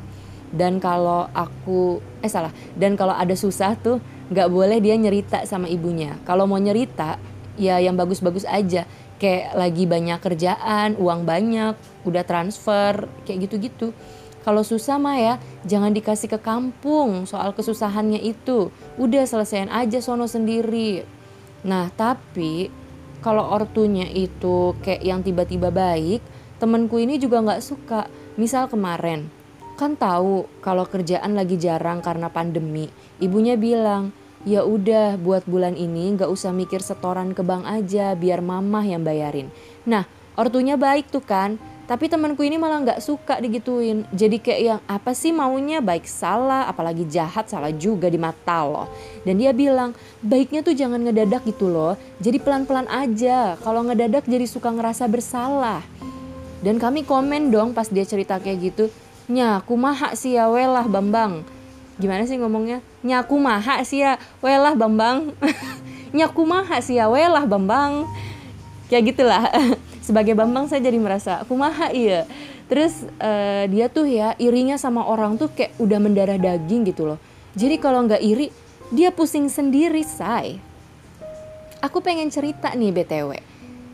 Dan 0.51 0.84
kalau 0.84 1.27
aku, 1.32 2.04
eh 2.19 2.27
salah, 2.27 2.51
dan 2.75 2.99
kalau 2.99 3.15
ada 3.15 3.32
susah 3.36 3.75
tuh 3.80 4.04
nggak 4.32 4.47
boleh 4.51 4.80
dia 4.84 4.95
nyerita 4.99 5.43
sama 5.47 5.67
ibunya. 5.67 6.19
Kalau 6.27 6.43
mau 6.43 6.60
nyerita, 6.60 7.19
ya 7.55 7.79
yang 7.79 7.97
bagus-bagus 7.97 8.47
aja. 8.47 8.85
Kayak 9.21 9.53
lagi 9.53 9.83
banyak 9.85 10.17
kerjaan 10.17 10.97
uang 10.97 11.29
banyak 11.29 11.77
udah 12.03 12.23
transfer 12.25 13.05
kayak 13.23 13.49
gitu-gitu. 13.49 13.93
Kalau 14.41 14.65
susah 14.65 14.97
mah 14.97 15.17
ya 15.21 15.33
jangan 15.69 15.93
dikasih 15.93 16.25
ke 16.25 16.39
kampung 16.41 17.29
soal 17.29 17.53
kesusahannya 17.53 18.17
itu. 18.17 18.73
Udah 18.97 19.25
selesaiin 19.29 19.69
aja 19.69 20.01
sono 20.01 20.25
sendiri. 20.25 21.05
Nah 21.61 21.93
tapi 21.93 22.73
kalau 23.21 23.45
ortunya 23.53 24.09
itu 24.09 24.73
kayak 24.81 25.05
yang 25.05 25.21
tiba-tiba 25.21 25.69
baik 25.69 26.25
temenku 26.57 26.97
ini 26.97 27.21
juga 27.21 27.45
nggak 27.45 27.61
suka. 27.61 28.09
Misal 28.41 28.65
kemarin 28.65 29.29
kan 29.77 29.97
tahu 29.97 30.45
kalau 30.61 30.85
kerjaan 30.85 31.33
lagi 31.33 31.57
jarang 31.57 32.05
karena 32.05 32.29
pandemi. 32.29 32.85
Ibunya 33.17 33.57
bilang 33.57 34.13
ya 34.47 34.65
udah 34.65 35.17
buat 35.21 35.45
bulan 35.45 35.77
ini 35.77 36.17
nggak 36.17 36.30
usah 36.30 36.49
mikir 36.56 36.82
setoran 36.82 37.38
ke 37.38 37.41
bank 37.45 37.65
aja 37.67 38.17
biar 38.17 38.41
mamah 38.41 38.86
yang 38.86 39.06
bayarin. 39.06 39.54
Nah 39.86 40.06
ortunya 40.34 40.80
baik 40.80 41.13
tuh 41.13 41.21
kan, 41.21 41.62
tapi 41.91 42.08
temanku 42.08 42.39
ini 42.47 42.56
malah 42.56 42.80
nggak 42.88 43.04
suka 43.04 43.43
digituin. 43.43 44.08
Jadi 44.15 44.39
kayak 44.39 44.62
yang 44.63 44.80
apa 44.88 45.12
sih 45.12 45.36
maunya 45.36 45.84
baik 45.84 46.08
salah, 46.08 46.63
apalagi 46.71 47.04
jahat 47.04 47.51
salah 47.51 47.67
juga 47.75 48.08
di 48.08 48.15
mata 48.15 48.63
loh. 48.63 48.88
Dan 49.27 49.36
dia 49.36 49.51
bilang 49.51 49.91
baiknya 50.23 50.63
tuh 50.63 50.71
jangan 50.71 51.04
ngedadak 51.04 51.43
gitu 51.43 51.67
loh. 51.67 51.99
Jadi 52.23 52.39
pelan-pelan 52.39 52.88
aja. 52.88 53.60
Kalau 53.60 53.84
ngedadak 53.84 54.23
jadi 54.23 54.47
suka 54.47 54.71
ngerasa 54.71 55.04
bersalah. 55.12 55.84
Dan 56.63 56.80
kami 56.80 57.04
komen 57.04 57.51
dong 57.51 57.75
pas 57.75 57.91
dia 57.91 58.08
cerita 58.08 58.39
kayak 58.39 58.71
gitu. 58.71 58.88
Nya 59.27 59.60
kumaha 59.67 60.15
sih 60.15 60.39
ya 60.39 60.47
welah 60.47 60.88
Bambang. 60.88 61.43
Gimana 61.99 62.23
sih 62.30 62.39
ngomongnya? 62.39 62.80
Nyaku 63.01 63.36
maha 63.41 63.84
sih 63.84 64.06
ya 64.06 64.21
welah 64.39 64.77
Bambang. 64.77 65.34
Nyaku 66.15 66.43
maha 66.45 66.80
sih 66.80 66.99
ya 66.99 67.12
welah 67.12 67.43
Bambang. 67.49 68.08
Kayak 68.88 69.15
gitulah. 69.15 69.43
sebagai 70.01 70.34
Bambang 70.34 70.67
saya 70.67 70.82
jadi 70.82 70.97
merasa 70.97 71.39
aku 71.45 71.54
maha 71.56 71.93
iya 71.93 72.25
terus 72.65 73.06
uh, 73.21 73.63
dia 73.69 73.88
tuh 73.88 74.10
ya 74.10 74.34
irinya 74.41 74.75
sama 74.75 75.06
orang 75.06 75.38
tuh 75.38 75.54
kayak 75.54 75.77
udah 75.77 75.99
mendarah 76.01 76.36
daging 76.41 76.89
gitu 76.89 77.06
loh 77.06 77.19
jadi 77.54 77.77
kalau 77.77 78.10
nggak 78.10 78.19
iri 78.19 78.49
dia 78.89 79.13
pusing 79.13 79.47
sendiri 79.47 80.01
say 80.01 80.58
aku 81.80 82.01
pengen 82.01 82.34
cerita 82.34 82.73
nih 82.73 82.91
btw 82.91 83.39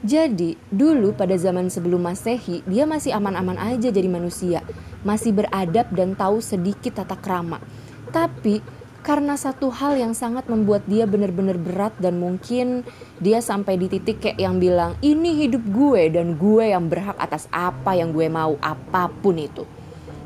jadi 0.02 0.56
dulu 0.72 1.12
pada 1.12 1.36
zaman 1.36 1.68
sebelum 1.68 2.00
masehi 2.02 2.64
dia 2.64 2.88
masih 2.88 3.12
aman-aman 3.12 3.60
aja 3.60 3.92
jadi 3.92 4.08
manusia 4.08 4.64
masih 5.04 5.36
beradab 5.36 5.92
dan 5.92 6.16
tahu 6.16 6.40
sedikit 6.40 7.04
tata 7.04 7.20
krama 7.20 7.60
tapi 8.10 8.64
karena 9.08 9.40
satu 9.40 9.72
hal 9.72 9.96
yang 9.96 10.12
sangat 10.12 10.52
membuat 10.52 10.84
dia 10.84 11.08
benar-benar 11.08 11.56
berat 11.56 11.96
dan 11.96 12.20
mungkin 12.20 12.84
dia 13.24 13.40
sampai 13.40 13.80
di 13.80 13.88
titik 13.88 14.20
kayak 14.20 14.36
yang 14.36 14.60
bilang 14.60 15.00
ini 15.00 15.48
hidup 15.48 15.64
gue 15.64 16.12
dan 16.12 16.36
gue 16.36 16.76
yang 16.76 16.92
berhak 16.92 17.16
atas 17.16 17.48
apa 17.56 17.96
yang 17.96 18.12
gue 18.12 18.28
mau 18.28 18.60
apa 18.60 19.08
pun 19.08 19.40
itu. 19.40 19.64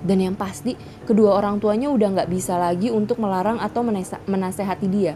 Dan 0.01 0.17
yang 0.17 0.33
pasti 0.33 0.73
kedua 1.05 1.37
orang 1.37 1.61
tuanya 1.61 1.93
udah 1.93 2.09
nggak 2.09 2.31
bisa 2.33 2.57
lagi 2.57 2.89
untuk 2.89 3.21
melarang 3.21 3.61
atau 3.61 3.85
menasehati 4.25 4.89
dia. 4.89 5.13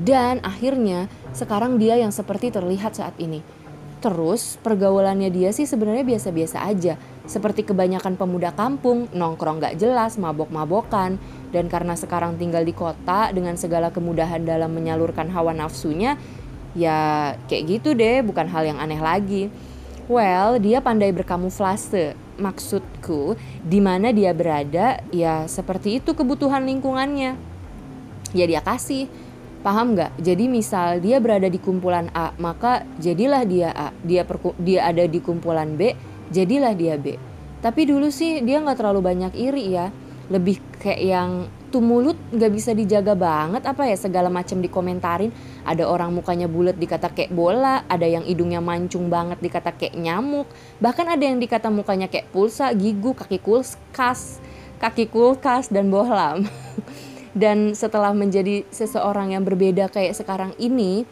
Dan 0.00 0.40
akhirnya 0.40 1.12
sekarang 1.36 1.76
dia 1.76 2.00
yang 2.00 2.08
seperti 2.08 2.48
terlihat 2.48 2.96
saat 2.96 3.20
ini. 3.20 3.44
Terus 4.00 4.56
pergaulannya 4.64 5.28
dia 5.28 5.52
sih 5.52 5.68
sebenarnya 5.68 6.08
biasa-biasa 6.08 6.64
aja. 6.64 6.96
Seperti 7.28 7.68
kebanyakan 7.68 8.16
pemuda 8.16 8.52
kampung 8.52 9.12
nongkrong 9.12 9.60
gak 9.60 9.76
jelas 9.76 10.16
mabok-mabokan 10.16 11.20
dan 11.54 11.70
karena 11.70 11.94
sekarang 11.94 12.34
tinggal 12.34 12.66
di 12.66 12.74
kota 12.74 13.30
dengan 13.30 13.54
segala 13.54 13.94
kemudahan 13.94 14.42
dalam 14.42 14.74
menyalurkan 14.74 15.30
hawa 15.30 15.54
nafsunya, 15.54 16.18
ya 16.74 17.32
kayak 17.46 17.78
gitu 17.78 17.94
deh, 17.94 18.26
bukan 18.26 18.50
hal 18.50 18.66
yang 18.66 18.82
aneh 18.82 18.98
lagi. 18.98 19.54
Well, 20.10 20.58
dia 20.58 20.82
pandai 20.82 21.14
berkamuflase. 21.14 22.18
Maksudku, 22.34 23.38
di 23.62 23.78
mana 23.78 24.10
dia 24.10 24.34
berada, 24.34 24.98
ya 25.14 25.46
seperti 25.46 26.02
itu 26.02 26.18
kebutuhan 26.18 26.66
lingkungannya. 26.66 27.38
Ya 28.34 28.44
dia 28.50 28.58
kasih. 28.58 29.06
Paham 29.62 29.94
nggak? 29.94 30.18
Jadi 30.18 30.50
misal 30.50 30.98
dia 30.98 31.22
berada 31.22 31.46
di 31.46 31.62
kumpulan 31.62 32.10
A, 32.10 32.34
maka 32.42 32.82
jadilah 32.98 33.46
dia 33.46 33.70
A. 33.70 33.94
Dia 34.02 34.26
dia 34.58 34.80
ada 34.90 35.06
di 35.06 35.22
kumpulan 35.22 35.78
B, 35.78 35.94
jadilah 36.34 36.74
dia 36.74 36.98
B. 36.98 37.16
Tapi 37.62 37.86
dulu 37.88 38.10
sih 38.10 38.42
dia 38.42 38.60
nggak 38.60 38.82
terlalu 38.82 39.00
banyak 39.00 39.32
iri 39.38 39.72
ya 39.72 39.88
lebih 40.32 40.60
kayak 40.80 41.02
yang 41.04 41.30
tuh 41.74 41.82
mulut 41.82 42.14
nggak 42.30 42.52
bisa 42.54 42.70
dijaga 42.70 43.18
banget 43.18 43.66
apa 43.66 43.84
ya 43.90 43.98
segala 43.98 44.30
macam 44.30 44.62
dikomentarin. 44.62 45.34
Ada 45.66 45.84
orang 45.84 46.14
mukanya 46.14 46.46
bulat 46.46 46.78
dikata 46.78 47.10
kayak 47.10 47.34
bola 47.34 47.82
ada 47.90 48.06
yang 48.06 48.22
hidungnya 48.22 48.62
mancung 48.62 49.10
banget 49.10 49.42
dikata 49.42 49.74
kayak 49.74 49.98
nyamuk. 49.98 50.46
Bahkan 50.78 51.06
ada 51.18 51.24
yang 51.26 51.42
dikata 51.42 51.68
mukanya 51.68 52.06
kayak 52.06 52.30
pulsa 52.30 52.70
gigu 52.72 53.12
kaki 53.12 53.42
kulkas 53.42 54.38
kaki 54.78 55.08
kulkas 55.10 55.72
dan 55.72 55.88
bohlam 55.88 56.46
dan 57.42 57.72
setelah 57.72 58.12
menjadi 58.12 58.62
seseorang 58.68 59.32
yang 59.32 59.42
berbeda 59.42 59.88
kayak 59.90 60.14
sekarang 60.14 60.52
ini 60.60 61.08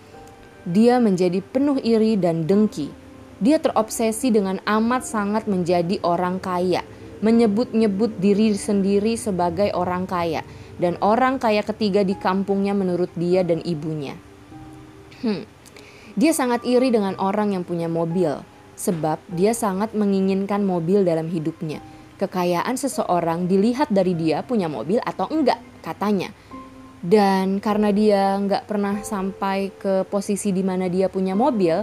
dia 0.62 1.02
menjadi 1.02 1.42
penuh 1.42 1.82
iri 1.82 2.14
dan 2.14 2.46
dengki. 2.46 2.94
Dia 3.42 3.58
terobsesi 3.58 4.30
dengan 4.30 4.62
amat 4.62 5.02
sangat 5.02 5.50
menjadi 5.50 5.98
orang 6.06 6.38
kaya 6.38 6.86
menyebut-nyebut 7.22 8.18
diri 8.18 8.52
sendiri 8.58 9.14
sebagai 9.14 9.70
orang 9.72 10.10
kaya 10.10 10.42
dan 10.76 10.98
orang 10.98 11.38
kaya 11.38 11.62
ketiga 11.62 12.02
di 12.02 12.18
kampungnya 12.18 12.74
menurut 12.74 13.08
dia 13.14 13.46
dan 13.46 13.62
ibunya. 13.62 14.18
Hmm. 15.22 15.46
Dia 16.18 16.34
sangat 16.34 16.66
iri 16.66 16.92
dengan 16.92 17.16
orang 17.16 17.56
yang 17.56 17.64
punya 17.64 17.86
mobil 17.86 18.42
sebab 18.74 19.22
dia 19.30 19.54
sangat 19.54 19.94
menginginkan 19.94 20.66
mobil 20.66 21.06
dalam 21.06 21.30
hidupnya. 21.30 21.78
Kekayaan 22.18 22.74
seseorang 22.74 23.46
dilihat 23.46 23.88
dari 23.88 24.18
dia 24.18 24.42
punya 24.42 24.66
mobil 24.66 24.98
atau 25.00 25.30
enggak 25.30 25.62
katanya. 25.80 26.34
Dan 27.02 27.58
karena 27.58 27.90
dia 27.90 28.38
nggak 28.38 28.66
pernah 28.66 29.02
sampai 29.02 29.74
ke 29.74 30.06
posisi 30.06 30.54
di 30.54 30.62
mana 30.62 30.86
dia 30.86 31.10
punya 31.10 31.34
mobil, 31.34 31.82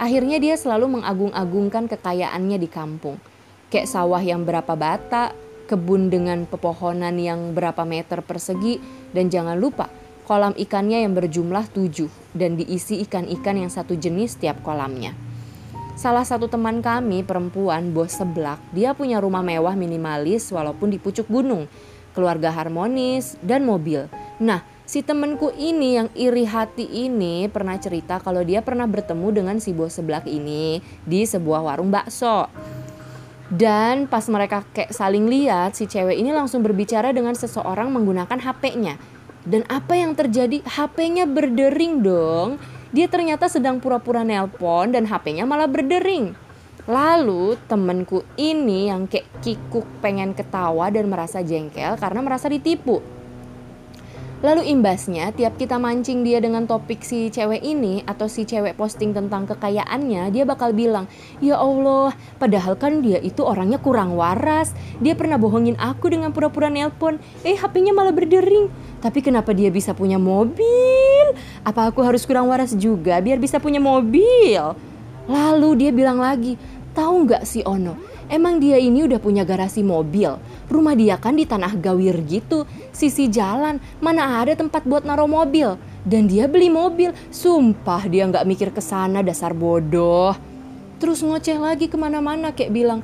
akhirnya 0.00 0.40
dia 0.40 0.56
selalu 0.56 1.00
mengagung-agungkan 1.00 1.84
kekayaannya 1.88 2.56
di 2.56 2.68
kampung 2.68 3.20
kayak 3.74 3.90
sawah 3.90 4.22
yang 4.22 4.46
berapa 4.46 4.78
bata, 4.78 5.34
kebun 5.66 6.06
dengan 6.06 6.46
pepohonan 6.46 7.18
yang 7.18 7.58
berapa 7.58 7.82
meter 7.82 8.22
persegi, 8.22 8.78
dan 9.10 9.34
jangan 9.34 9.58
lupa 9.58 9.90
kolam 10.30 10.54
ikannya 10.54 11.02
yang 11.02 11.12
berjumlah 11.12 11.68
tujuh 11.74 12.08
dan 12.32 12.54
diisi 12.54 13.02
ikan-ikan 13.02 13.58
yang 13.58 13.68
satu 13.74 13.98
jenis 13.98 14.38
setiap 14.38 14.62
kolamnya. 14.62 15.10
Salah 15.98 16.22
satu 16.22 16.46
teman 16.46 16.82
kami 16.82 17.26
perempuan 17.26 17.90
bos 17.90 18.14
seblak, 18.14 18.62
dia 18.70 18.94
punya 18.94 19.18
rumah 19.18 19.42
mewah 19.42 19.74
minimalis 19.74 20.50
walaupun 20.54 20.94
di 20.94 21.02
pucuk 21.02 21.26
gunung, 21.26 21.66
keluarga 22.14 22.54
harmonis, 22.54 23.38
dan 23.42 23.66
mobil. 23.66 24.06
Nah, 24.38 24.62
si 24.86 25.02
temenku 25.02 25.50
ini 25.54 25.98
yang 25.98 26.08
iri 26.14 26.46
hati 26.46 26.86
ini 27.06 27.46
pernah 27.46 27.78
cerita 27.78 28.18
kalau 28.18 28.42
dia 28.42 28.62
pernah 28.62 28.86
bertemu 28.86 29.28
dengan 29.34 29.56
si 29.58 29.70
bos 29.70 29.94
seblak 29.94 30.26
ini 30.26 30.82
di 31.06 31.26
sebuah 31.26 31.62
warung 31.62 31.94
bakso. 31.94 32.50
Dan 33.54 34.10
pas 34.10 34.26
mereka 34.26 34.66
kayak 34.74 34.90
saling 34.90 35.30
lihat, 35.30 35.78
si 35.78 35.86
cewek 35.86 36.18
ini 36.18 36.34
langsung 36.34 36.66
berbicara 36.66 37.14
dengan 37.14 37.38
seseorang 37.38 37.86
menggunakan 37.94 38.34
HP-nya. 38.34 38.98
Dan 39.46 39.62
apa 39.70 39.94
yang 39.94 40.18
terjadi? 40.18 40.58
HP-nya 40.66 41.30
berdering 41.30 42.02
dong. 42.02 42.58
Dia 42.90 43.06
ternyata 43.06 43.46
sedang 43.46 43.78
pura-pura 43.78 44.26
nelpon 44.26 44.90
dan 44.90 45.06
HP-nya 45.06 45.46
malah 45.46 45.70
berdering. 45.70 46.34
Lalu 46.90 47.54
temenku 47.70 48.26
ini 48.34 48.90
yang 48.90 49.06
kayak 49.06 49.30
kikuk 49.38 49.86
pengen 50.02 50.34
ketawa 50.34 50.90
dan 50.90 51.06
merasa 51.06 51.38
jengkel 51.38 51.94
karena 51.94 52.20
merasa 52.26 52.50
ditipu. 52.50 53.13
Lalu 54.44 54.76
imbasnya 54.76 55.32
tiap 55.32 55.56
kita 55.56 55.80
mancing 55.80 56.20
dia 56.20 56.36
dengan 56.36 56.68
topik 56.68 57.00
si 57.00 57.32
cewek 57.32 57.64
ini 57.64 58.04
atau 58.04 58.28
si 58.28 58.44
cewek 58.44 58.76
posting 58.76 59.16
tentang 59.16 59.48
kekayaannya, 59.48 60.28
dia 60.28 60.44
bakal 60.44 60.76
bilang, 60.76 61.08
"Ya 61.40 61.56
Allah, 61.56 62.12
padahal 62.36 62.76
kan 62.76 63.00
dia 63.00 63.16
itu 63.24 63.40
orangnya 63.40 63.80
kurang 63.80 64.20
waras. 64.20 64.76
Dia 65.00 65.16
pernah 65.16 65.40
bohongin 65.40 65.80
aku 65.80 66.12
dengan 66.12 66.28
pura-pura 66.36 66.68
nelpon. 66.68 67.16
Eh, 67.40 67.56
HP-nya 67.56 67.96
malah 67.96 68.12
berdering. 68.12 68.68
Tapi 69.00 69.24
kenapa 69.24 69.56
dia 69.56 69.72
bisa 69.72 69.96
punya 69.96 70.20
mobil? 70.20 71.26
Apa 71.64 71.88
aku 71.88 72.04
harus 72.04 72.28
kurang 72.28 72.52
waras 72.52 72.76
juga 72.76 73.24
biar 73.24 73.40
bisa 73.40 73.56
punya 73.56 73.80
mobil?" 73.80 74.60
Lalu 75.24 75.70
dia 75.80 75.88
bilang 75.88 76.20
lagi, 76.20 76.60
"Tahu 76.92 77.24
nggak 77.24 77.48
si 77.48 77.64
Ono? 77.64 78.13
Emang 78.32 78.60
dia 78.60 78.80
ini 78.80 79.04
udah 79.04 79.20
punya 79.20 79.42
garasi 79.42 79.84
mobil?" 79.84 80.36
Rumah 80.68 80.94
dia 80.96 81.20
kan 81.20 81.36
di 81.36 81.44
tanah 81.44 81.76
gawir 81.76 82.18
gitu, 82.24 82.64
sisi 82.90 83.28
jalan, 83.28 83.78
mana 84.00 84.40
ada 84.40 84.56
tempat 84.56 84.84
buat 84.88 85.04
naruh 85.04 85.28
mobil. 85.28 85.76
Dan 86.04 86.28
dia 86.28 86.44
beli 86.44 86.68
mobil, 86.68 87.12
sumpah 87.32 88.04
dia 88.08 88.28
nggak 88.28 88.44
mikir 88.44 88.68
ke 88.72 88.80
sana 88.80 89.24
dasar 89.24 89.56
bodoh. 89.56 90.36
Terus 91.00 91.20
ngoceh 91.20 91.56
lagi 91.60 91.88
ke 91.88 91.96
mana-mana 92.00 92.52
kayak 92.52 92.72
bilang, 92.72 93.00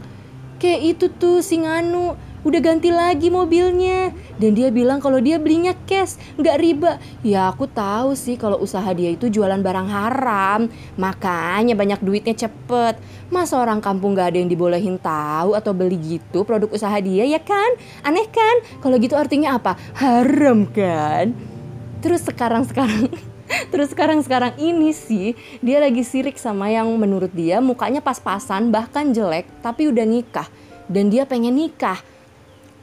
kayak 0.60 0.96
itu 0.96 1.06
tuh 1.12 1.40
si 1.44 1.60
Nganu, 1.60 2.16
udah 2.42 2.60
ganti 2.60 2.88
lagi 2.88 3.28
mobilnya. 3.28 4.14
Dan 4.40 4.56
dia 4.56 4.72
bilang 4.72 4.98
kalau 5.02 5.20
dia 5.20 5.36
belinya 5.36 5.76
cash 5.84 6.16
nggak 6.40 6.56
riba. 6.60 6.92
Ya 7.20 7.48
aku 7.52 7.68
tahu 7.68 8.16
sih 8.16 8.40
kalau 8.40 8.60
usaha 8.60 8.86
dia 8.96 9.12
itu 9.12 9.28
jualan 9.28 9.60
barang 9.60 9.88
haram. 9.88 10.60
Makanya 10.96 11.76
banyak 11.76 12.00
duitnya 12.00 12.34
cepet. 12.36 12.96
Masa 13.30 13.62
orang 13.62 13.78
kampung 13.78 14.18
gak 14.18 14.34
ada 14.34 14.42
yang 14.42 14.50
dibolehin 14.50 14.98
tahu 14.98 15.54
atau 15.54 15.70
beli 15.70 15.94
gitu 16.18 16.42
produk 16.42 16.66
usaha 16.74 16.98
dia 16.98 17.22
ya 17.22 17.38
kan? 17.38 17.78
Aneh 18.02 18.26
kan? 18.26 18.82
Kalau 18.82 18.98
gitu 18.98 19.14
artinya 19.14 19.54
apa? 19.54 19.78
Haram 19.94 20.66
kan? 20.66 21.30
Terus 22.02 22.26
sekarang 22.26 22.66
sekarang 22.66 23.06
Terus 23.70 23.90
sekarang-sekarang 23.94 24.58
ini 24.62 24.94
sih 24.94 25.34
dia 25.62 25.82
lagi 25.82 26.06
sirik 26.06 26.38
sama 26.38 26.70
yang 26.70 26.90
menurut 26.94 27.30
dia 27.34 27.58
mukanya 27.58 27.98
pas-pasan 27.98 28.70
bahkan 28.70 29.10
jelek 29.10 29.46
tapi 29.62 29.90
udah 29.90 30.06
nikah. 30.06 30.46
Dan 30.90 31.06
dia 31.06 31.22
pengen 31.22 31.54
nikah 31.54 32.02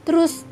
Terus 0.08 0.48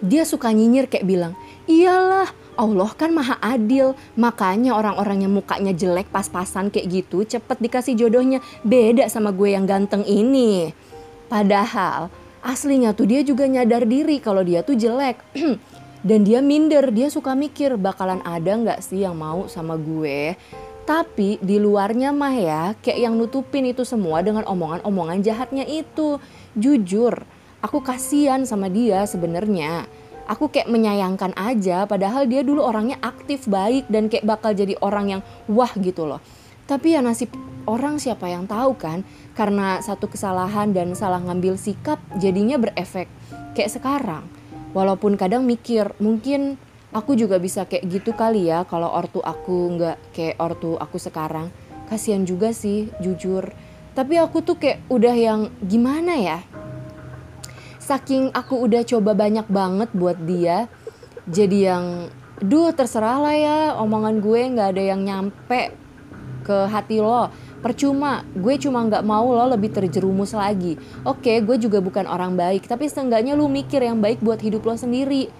dia 0.00 0.24
suka 0.24 0.48
nyinyir 0.48 0.88
kayak 0.88 1.04
bilang, 1.04 1.36
iyalah 1.68 2.32
Allah 2.56 2.90
kan 2.96 3.12
maha 3.12 3.36
adil. 3.40 3.92
Makanya 4.16 4.76
orang-orang 4.76 5.28
yang 5.28 5.32
mukanya 5.36 5.76
jelek 5.76 6.08
pas-pasan 6.08 6.72
kayak 6.72 6.88
gitu 6.88 7.24
cepet 7.28 7.60
dikasih 7.60 7.96
jodohnya. 7.96 8.40
Beda 8.64 9.04
sama 9.12 9.28
gue 9.32 9.52
yang 9.52 9.68
ganteng 9.68 10.04
ini. 10.08 10.72
Padahal 11.28 12.12
aslinya 12.44 12.92
tuh 12.92 13.08
dia 13.08 13.20
juga 13.24 13.48
nyadar 13.48 13.84
diri 13.88 14.20
kalau 14.20 14.40
dia 14.40 14.64
tuh 14.64 14.76
jelek. 14.76 15.20
Dan 16.02 16.26
dia 16.26 16.42
minder 16.42 16.90
dia 16.90 17.06
suka 17.14 17.30
mikir 17.38 17.78
bakalan 17.78 18.18
ada 18.26 18.58
nggak 18.58 18.82
sih 18.82 19.06
yang 19.06 19.14
mau 19.14 19.46
sama 19.46 19.78
gue? 19.78 20.34
Tapi 20.82 21.38
di 21.38 21.62
luarnya 21.62 22.10
mah 22.10 22.34
ya 22.34 22.62
kayak 22.82 23.06
yang 23.06 23.14
nutupin 23.14 23.70
itu 23.70 23.86
semua 23.86 24.18
dengan 24.18 24.42
omongan-omongan 24.50 25.22
jahatnya 25.22 25.62
itu. 25.62 26.18
Jujur, 26.58 27.22
aku 27.62 27.80
kasihan 27.80 28.42
sama 28.42 28.66
dia 28.66 29.06
sebenarnya. 29.06 29.86
Aku 30.26 30.50
kayak 30.50 30.70
menyayangkan 30.70 31.34
aja 31.34 31.86
padahal 31.86 32.30
dia 32.30 32.46
dulu 32.46 32.62
orangnya 32.62 32.98
aktif 33.02 33.46
baik 33.50 33.90
dan 33.90 34.06
kayak 34.06 34.26
bakal 34.26 34.54
jadi 34.54 34.78
orang 34.82 35.18
yang 35.18 35.22
wah 35.50 35.70
gitu 35.78 36.06
loh. 36.06 36.22
Tapi 36.66 36.94
ya 36.94 37.02
nasib 37.02 37.30
orang 37.66 37.98
siapa 37.98 38.30
yang 38.30 38.46
tahu 38.46 38.78
kan 38.78 39.02
karena 39.34 39.82
satu 39.82 40.06
kesalahan 40.06 40.70
dan 40.70 40.94
salah 40.94 41.18
ngambil 41.18 41.58
sikap 41.58 41.98
jadinya 42.18 42.58
berefek 42.58 43.10
kayak 43.54 43.70
sekarang. 43.70 44.24
Walaupun 44.72 45.18
kadang 45.18 45.42
mikir 45.42 45.90
mungkin 45.98 46.56
aku 46.94 47.18
juga 47.18 47.40
bisa 47.42 47.66
kayak 47.66 47.88
gitu 47.88 48.12
kali 48.14 48.46
ya 48.52 48.62
kalau 48.68 48.92
ortu 48.92 49.18
aku 49.24 49.74
nggak 49.74 49.96
kayak 50.12 50.36
ortu 50.38 50.76
aku 50.76 51.00
sekarang 51.00 51.48
kasihan 51.88 52.24
juga 52.24 52.52
sih 52.52 52.92
jujur 53.00 53.48
tapi 53.92 54.16
aku 54.16 54.40
tuh 54.44 54.56
kayak 54.56 54.80
udah 54.88 55.16
yang 55.16 55.40
gimana 55.64 56.16
ya 56.16 56.38
saking 57.82 58.30
aku 58.30 58.62
udah 58.62 58.86
coba 58.86 59.18
banyak 59.18 59.46
banget 59.50 59.90
buat 59.90 60.16
dia 60.22 60.70
jadi 61.26 61.58
yang 61.74 61.86
duh 62.42 62.74
terserah 62.74 63.18
lah 63.22 63.36
ya 63.38 63.58
omongan 63.78 64.18
gue 64.18 64.40
nggak 64.54 64.68
ada 64.74 64.82
yang 64.82 65.00
nyampe 65.06 65.74
ke 66.42 66.66
hati 66.66 66.98
lo. 66.98 67.30
Percuma 67.62 68.26
gue 68.34 68.58
cuma 68.58 68.82
nggak 68.82 69.06
mau 69.06 69.30
lo 69.30 69.46
lebih 69.54 69.70
terjerumus 69.70 70.34
lagi. 70.34 70.74
Oke 71.06 71.38
gue 71.38 71.56
juga 71.62 71.78
bukan 71.78 72.10
orang 72.10 72.34
baik 72.34 72.66
tapi 72.66 72.90
seenggaknya 72.90 73.38
lu 73.38 73.46
mikir 73.46 73.78
yang 73.78 74.02
baik 74.02 74.18
buat 74.18 74.42
hidup 74.42 74.66
lo 74.66 74.74
sendiri. 74.74 75.30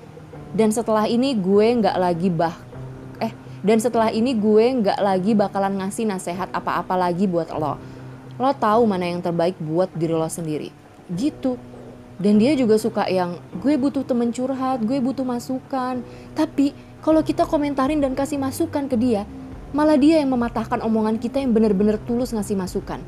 Dan 0.54 0.70
setelah 0.70 1.10
ini 1.10 1.34
gue 1.34 1.66
nggak 1.82 1.96
lagi 1.98 2.30
bah 2.30 2.54
eh 3.18 3.34
dan 3.66 3.82
setelah 3.82 4.14
ini 4.14 4.38
gue 4.38 4.86
nggak 4.86 4.98
lagi 5.02 5.34
bakalan 5.34 5.82
ngasih 5.82 6.06
nasehat 6.06 6.54
apa-apa 6.54 6.94
lagi 6.94 7.26
buat 7.26 7.50
lo. 7.50 7.82
Lo 8.38 8.50
tahu 8.54 8.86
mana 8.86 9.10
yang 9.10 9.18
terbaik 9.18 9.58
buat 9.58 9.90
diri 9.98 10.14
lo 10.14 10.30
sendiri. 10.30 10.70
Gitu 11.10 11.58
dan 12.22 12.38
dia 12.38 12.54
juga 12.54 12.78
suka 12.78 13.10
yang 13.10 13.42
gue 13.58 13.74
butuh 13.74 14.06
temen 14.06 14.30
curhat 14.30 14.86
gue 14.86 15.02
butuh 15.02 15.26
masukan. 15.26 16.06
Tapi 16.38 16.70
kalau 17.02 17.18
kita 17.26 17.42
komentarin 17.42 17.98
dan 17.98 18.14
kasih 18.14 18.38
masukan 18.38 18.86
ke 18.86 18.94
dia 18.94 19.26
malah 19.74 19.98
dia 19.98 20.20
yang 20.22 20.30
mematahkan 20.30 20.84
omongan 20.84 21.18
kita 21.18 21.40
yang 21.42 21.50
bener-bener 21.50 21.98
tulus 22.06 22.30
ngasih 22.30 22.54
masukan. 22.54 23.02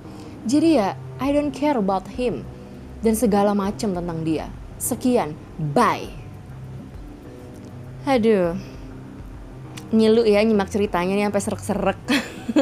Jadi 0.44 0.82
ya 0.82 0.98
I 1.22 1.30
don't 1.30 1.54
care 1.54 1.78
about 1.78 2.04
him 2.10 2.42
dan 3.06 3.14
segala 3.14 3.54
macam 3.54 3.94
tentang 3.94 4.18
dia. 4.26 4.50
Sekian. 4.82 5.38
Bye. 5.56 6.10
Aduh, 8.04 8.52
ngilu 9.94 10.28
ya 10.28 10.44
nyimak 10.44 10.68
ceritanya 10.68 11.16
nih 11.16 11.24
sampai 11.30 11.42
serak-serak. 11.44 12.00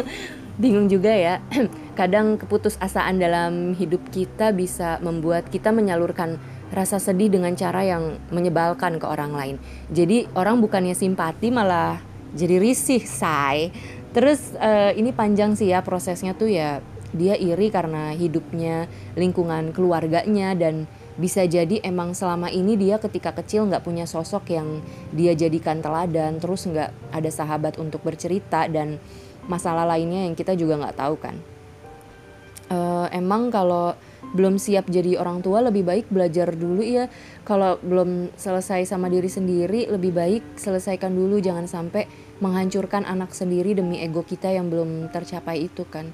Bingung 0.63 0.87
juga 0.87 1.11
ya. 1.11 1.43
Kadang 1.93 2.41
keputusasaan 2.41 3.21
dalam 3.21 3.77
hidup 3.77 4.01
kita 4.09 4.57
bisa 4.57 4.97
membuat 5.05 5.53
kita 5.53 5.69
menyalurkan 5.77 6.41
rasa 6.73 6.97
sedih 6.97 7.29
dengan 7.29 7.53
cara 7.53 7.85
yang 7.85 8.17
menyebalkan 8.33 8.97
ke 8.97 9.05
orang 9.05 9.37
lain. 9.37 9.57
Jadi 9.93 10.25
orang 10.33 10.65
bukannya 10.65 10.97
simpati 10.97 11.53
malah 11.53 12.01
jadi 12.33 12.57
risih, 12.57 13.05
say. 13.05 13.69
Terus 14.17 14.57
uh, 14.57 14.97
ini 14.97 15.13
panjang 15.13 15.53
sih 15.53 15.69
ya 15.69 15.85
prosesnya 15.85 16.33
tuh 16.33 16.49
ya 16.49 16.81
dia 17.13 17.37
iri 17.37 17.69
karena 17.69 18.17
hidupnya, 18.17 18.89
lingkungan 19.13 19.77
keluarganya 19.77 20.57
dan 20.57 20.89
bisa 21.21 21.45
jadi 21.45 21.85
emang 21.85 22.17
selama 22.17 22.49
ini 22.49 22.73
dia 22.81 22.97
ketika 22.97 23.37
kecil 23.37 23.69
nggak 23.69 23.85
punya 23.85 24.09
sosok 24.09 24.49
yang 24.49 24.81
dia 25.13 25.37
jadikan 25.37 25.85
teladan 25.85 26.41
terus 26.41 26.65
nggak 26.65 26.89
ada 27.13 27.29
sahabat 27.29 27.77
untuk 27.77 28.01
bercerita 28.01 28.65
dan 28.65 28.97
masalah 29.45 29.85
lainnya 29.85 30.25
yang 30.25 30.33
kita 30.33 30.57
juga 30.57 30.81
nggak 30.81 30.97
tahu 30.97 31.21
kan 31.21 31.37
uh, 32.73 33.07
emang 33.13 33.53
kalau 33.53 33.93
belum 34.33 34.57
siap 34.57 34.89
jadi 34.89 35.21
orang 35.21 35.45
tua 35.45 35.61
lebih 35.61 35.85
baik 35.85 36.07
belajar 36.09 36.57
dulu 36.57 36.81
ya 36.81 37.05
kalau 37.45 37.77
belum 37.85 38.33
selesai 38.33 38.89
sama 38.89 39.13
diri 39.13 39.29
sendiri 39.29 39.93
lebih 39.93 40.17
baik 40.17 40.57
selesaikan 40.57 41.13
dulu. 41.13 41.37
Jangan 41.39 41.69
sampai 41.69 42.09
menghancurkan 42.41 43.05
anak 43.05 43.37
sendiri 43.37 43.77
demi 43.77 44.01
ego 44.01 44.25
kita 44.25 44.49
yang 44.49 44.73
belum 44.73 45.13
tercapai 45.13 45.69
itu 45.69 45.85
kan. 45.85 46.11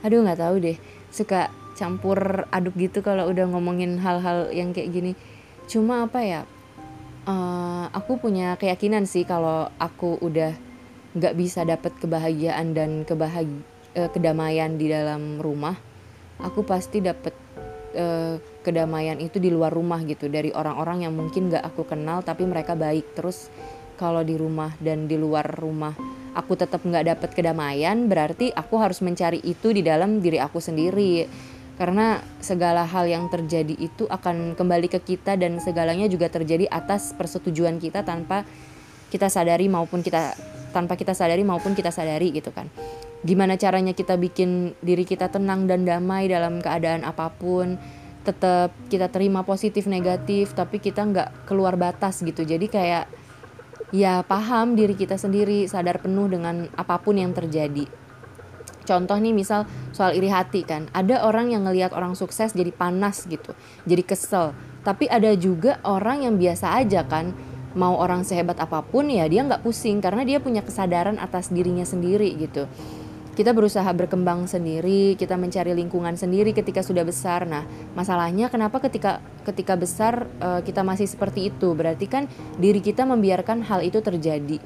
Aduh 0.00 0.24
nggak 0.24 0.40
tahu 0.40 0.56
deh. 0.64 0.78
Suka 1.12 1.52
campur 1.76 2.48
aduk 2.50 2.74
gitu 2.74 3.04
kalau 3.04 3.28
udah 3.30 3.46
ngomongin 3.46 4.00
hal-hal 4.00 4.48
yang 4.50 4.72
kayak 4.72 4.90
gini. 4.90 5.12
Cuma 5.68 6.08
apa 6.08 6.24
ya 6.24 6.40
uh, 7.28 7.86
aku 7.92 8.16
punya 8.16 8.56
keyakinan 8.56 9.04
sih 9.04 9.28
kalau 9.28 9.68
aku 9.76 10.16
udah 10.24 10.56
nggak 11.12 11.34
bisa 11.36 11.66
dapat 11.68 11.92
kebahagiaan 12.00 12.72
dan 12.72 13.04
kebahagi 13.04 13.60
uh, 13.98 14.08
kedamaian 14.08 14.78
di 14.78 14.88
dalam 14.88 15.42
rumah 15.42 15.87
aku 16.42 16.62
pasti 16.62 17.02
dapat 17.02 17.34
uh, 17.94 18.38
kedamaian 18.62 19.18
itu 19.18 19.38
di 19.42 19.50
luar 19.50 19.74
rumah 19.74 20.02
gitu. 20.06 20.30
Dari 20.30 20.54
orang-orang 20.54 21.06
yang 21.06 21.14
mungkin 21.14 21.50
nggak 21.50 21.64
aku 21.64 21.86
kenal 21.86 22.22
tapi 22.22 22.46
mereka 22.46 22.78
baik. 22.78 23.14
Terus 23.14 23.50
kalau 23.98 24.22
di 24.22 24.38
rumah 24.38 24.74
dan 24.78 25.10
di 25.10 25.18
luar 25.18 25.46
rumah 25.58 25.94
aku 26.38 26.54
tetap 26.54 26.86
nggak 26.86 27.18
dapat 27.18 27.30
kedamaian 27.34 28.06
berarti 28.06 28.54
aku 28.54 28.78
harus 28.78 29.02
mencari 29.02 29.42
itu 29.42 29.74
di 29.74 29.82
dalam 29.82 30.22
diri 30.22 30.38
aku 30.38 30.62
sendiri. 30.62 31.26
Karena 31.78 32.18
segala 32.42 32.82
hal 32.90 33.06
yang 33.06 33.30
terjadi 33.30 33.70
itu 33.78 34.10
akan 34.10 34.58
kembali 34.58 34.90
ke 34.90 34.98
kita 34.98 35.38
dan 35.38 35.62
segalanya 35.62 36.10
juga 36.10 36.26
terjadi 36.26 36.66
atas 36.66 37.14
persetujuan 37.14 37.78
kita 37.78 38.02
tanpa 38.02 38.42
kita 39.14 39.30
sadari 39.30 39.70
maupun 39.70 40.02
kita 40.02 40.34
tanpa 40.78 40.94
kita 40.94 41.10
sadari 41.10 41.42
maupun 41.42 41.74
kita 41.74 41.90
sadari 41.90 42.30
gitu 42.30 42.54
kan. 42.54 42.70
Gimana 43.26 43.58
caranya 43.58 43.98
kita 43.98 44.14
bikin 44.14 44.78
diri 44.78 45.02
kita 45.02 45.26
tenang 45.26 45.66
dan 45.66 45.82
damai 45.82 46.30
dalam 46.30 46.62
keadaan 46.62 47.02
apa 47.02 47.34
pun 47.34 47.74
tetap 48.22 48.70
kita 48.86 49.10
terima 49.10 49.42
positif 49.42 49.90
negatif 49.90 50.54
tapi 50.54 50.78
kita 50.78 51.02
nggak 51.02 51.50
keluar 51.50 51.74
batas 51.74 52.22
gitu. 52.22 52.46
Jadi 52.46 52.70
kayak 52.70 53.10
ya 53.90 54.22
paham 54.22 54.78
diri 54.78 54.94
kita 54.94 55.18
sendiri 55.18 55.66
sadar 55.66 55.98
penuh 55.98 56.30
dengan 56.30 56.70
apa 56.78 57.02
pun 57.02 57.18
yang 57.18 57.34
terjadi. 57.34 57.90
Contoh 58.86 59.18
nih 59.20 59.36
misal 59.36 59.68
soal 59.92 60.16
iri 60.16 60.32
hati 60.32 60.64
kan 60.64 60.88
ada 60.96 61.20
orang 61.26 61.52
yang 61.52 61.68
ngelihat 61.68 61.92
orang 61.92 62.16
sukses 62.16 62.56
jadi 62.56 62.72
panas 62.72 63.26
gitu 63.26 63.52
jadi 63.84 64.06
kesel. 64.06 64.54
Tapi 64.86 65.10
ada 65.10 65.34
juga 65.36 65.82
orang 65.84 66.24
yang 66.24 66.40
biasa 66.40 66.72
aja 66.80 67.04
kan 67.04 67.36
mau 67.78 67.94
orang 67.94 68.26
sehebat 68.26 68.58
apa 68.58 68.82
pun 68.82 69.06
ya 69.06 69.30
dia 69.30 69.46
nggak 69.46 69.62
pusing 69.62 70.02
karena 70.02 70.26
dia 70.26 70.42
punya 70.42 70.66
kesadaran 70.66 71.16
atas 71.22 71.54
dirinya 71.54 71.86
sendiri 71.86 72.34
gitu 72.34 72.66
kita 73.38 73.54
berusaha 73.54 73.86
berkembang 73.94 74.50
sendiri, 74.50 75.14
kita 75.14 75.38
mencari 75.38 75.70
lingkungan 75.70 76.18
sendiri 76.18 76.50
ketika 76.50 76.82
sudah 76.82 77.06
besar. 77.06 77.46
Nah, 77.46 77.62
masalahnya 77.94 78.50
kenapa 78.50 78.82
ketika 78.82 79.22
ketika 79.46 79.78
besar 79.78 80.26
uh, 80.42 80.58
kita 80.58 80.82
masih 80.82 81.06
seperti 81.06 81.54
itu? 81.54 81.70
Berarti 81.70 82.10
kan 82.10 82.26
diri 82.58 82.82
kita 82.82 83.06
membiarkan 83.06 83.62
hal 83.62 83.86
itu 83.86 84.02
terjadi 84.02 84.58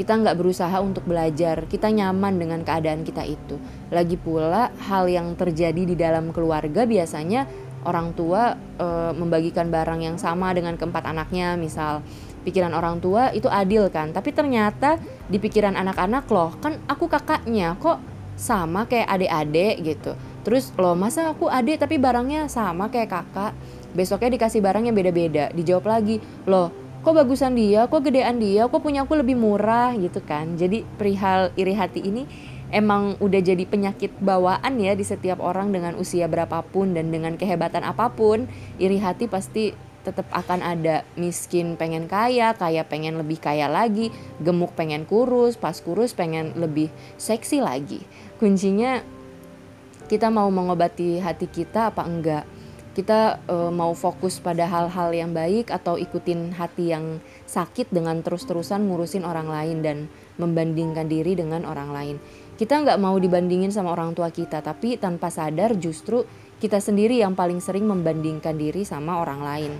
kita 0.00 0.16
nggak 0.16 0.38
berusaha 0.38 0.72
untuk 0.80 1.04
belajar, 1.04 1.66
kita 1.66 1.90
nyaman 1.92 2.38
dengan 2.40 2.64
keadaan 2.64 3.04
kita 3.04 3.26
itu. 3.26 3.60
Lagi 3.92 4.16
pula 4.16 4.70
hal 4.88 5.10
yang 5.10 5.36
terjadi 5.36 5.82
di 5.82 5.92
dalam 5.92 6.32
keluarga 6.32 6.88
biasanya 6.88 7.44
orang 7.84 8.16
tua 8.16 8.56
e, 8.80 8.86
membagikan 9.12 9.68
barang 9.68 10.00
yang 10.00 10.16
sama 10.16 10.56
dengan 10.56 10.80
keempat 10.80 11.04
anaknya, 11.04 11.58
misal 11.60 12.00
pikiran 12.42 12.72
orang 12.72 12.98
tua 12.98 13.30
itu 13.30 13.46
adil 13.46 13.88
kan, 13.92 14.10
tapi 14.10 14.32
ternyata 14.32 14.96
di 15.28 15.36
pikiran 15.36 15.76
anak-anak 15.76 16.24
loh, 16.28 16.56
kan 16.58 16.80
aku 16.88 17.06
kakaknya 17.06 17.76
kok 17.76 18.00
sama 18.40 18.88
kayak 18.88 19.08
adik-adik 19.08 19.74
gitu. 19.84 20.12
Terus 20.40 20.72
loh 20.80 20.96
masa 20.96 21.28
aku 21.28 21.52
adik 21.52 21.80
tapi 21.84 22.00
barangnya 22.00 22.48
sama 22.48 22.88
kayak 22.88 23.12
kakak, 23.12 23.52
besoknya 23.92 24.32
dikasih 24.40 24.64
barang 24.64 24.88
yang 24.88 24.96
beda-beda, 24.96 25.52
dijawab 25.52 25.84
lagi, 25.84 26.16
loh 26.48 26.72
kok 27.00 27.16
bagusan 27.16 27.56
dia, 27.56 27.88
kok 27.88 28.04
gedean 28.04 28.36
dia, 28.36 28.68
kok 28.68 28.80
punya 28.84 29.08
aku 29.08 29.16
lebih 29.16 29.36
murah? 29.36 29.96
Gitu 29.96 30.20
kan. 30.20 30.56
Jadi 30.60 30.84
perihal 30.84 31.48
iri 31.56 31.72
hati 31.72 32.04
ini 32.04 32.28
emang 32.70 33.18
udah 33.18 33.40
jadi 33.42 33.64
penyakit 33.66 34.14
bawaan 34.22 34.78
ya 34.78 34.94
di 34.94 35.02
setiap 35.02 35.42
orang 35.42 35.74
dengan 35.74 35.98
usia 35.98 36.30
berapapun 36.30 36.94
dan 36.94 37.10
dengan 37.10 37.34
kehebatan 37.34 37.82
apa 37.82 38.12
pun, 38.12 38.46
iri 38.78 39.00
hati 39.00 39.26
pasti 39.26 39.74
tetap 40.00 40.26
akan 40.32 40.64
ada 40.64 41.04
miskin 41.14 41.76
pengen 41.76 42.08
kaya, 42.08 42.56
kaya 42.56 42.84
pengen 42.88 43.20
lebih 43.20 43.40
kaya 43.40 43.68
lagi, 43.68 44.08
gemuk 44.40 44.72
pengen 44.72 45.04
kurus, 45.04 45.60
pas 45.60 45.76
kurus 45.78 46.16
pengen 46.16 46.56
lebih 46.56 46.88
seksi 47.20 47.60
lagi. 47.60 48.00
Kuncinya 48.40 49.04
kita 50.08 50.32
mau 50.32 50.48
mengobati 50.48 51.20
hati 51.22 51.46
kita 51.46 51.92
apa 51.92 52.02
enggak? 52.02 52.44
kita 52.90 53.38
uh, 53.46 53.70
mau 53.70 53.94
fokus 53.94 54.42
pada 54.42 54.66
hal-hal 54.66 55.14
yang 55.14 55.30
baik 55.30 55.70
atau 55.70 55.94
ikutin 55.94 56.58
hati 56.58 56.90
yang 56.90 57.22
sakit 57.46 57.94
dengan 57.94 58.18
terus-terusan 58.18 58.82
ngurusin 58.90 59.22
orang 59.22 59.46
lain 59.46 59.78
dan 59.80 59.98
membandingkan 60.42 61.06
diri 61.06 61.38
dengan 61.38 61.62
orang 61.62 61.90
lain. 61.94 62.16
Kita 62.58 62.82
nggak 62.82 62.98
mau 62.98 63.14
dibandingin 63.16 63.70
sama 63.70 63.94
orang 63.94 64.12
tua 64.12 64.28
kita, 64.34 64.60
tapi 64.60 64.98
tanpa 64.98 65.30
sadar 65.30 65.78
justru 65.78 66.26
kita 66.60 66.76
sendiri 66.78 67.24
yang 67.24 67.32
paling 67.32 67.58
sering 67.64 67.88
membandingkan 67.88 68.54
diri 68.54 68.84
sama 68.84 69.18
orang 69.24 69.40
lain. 69.40 69.72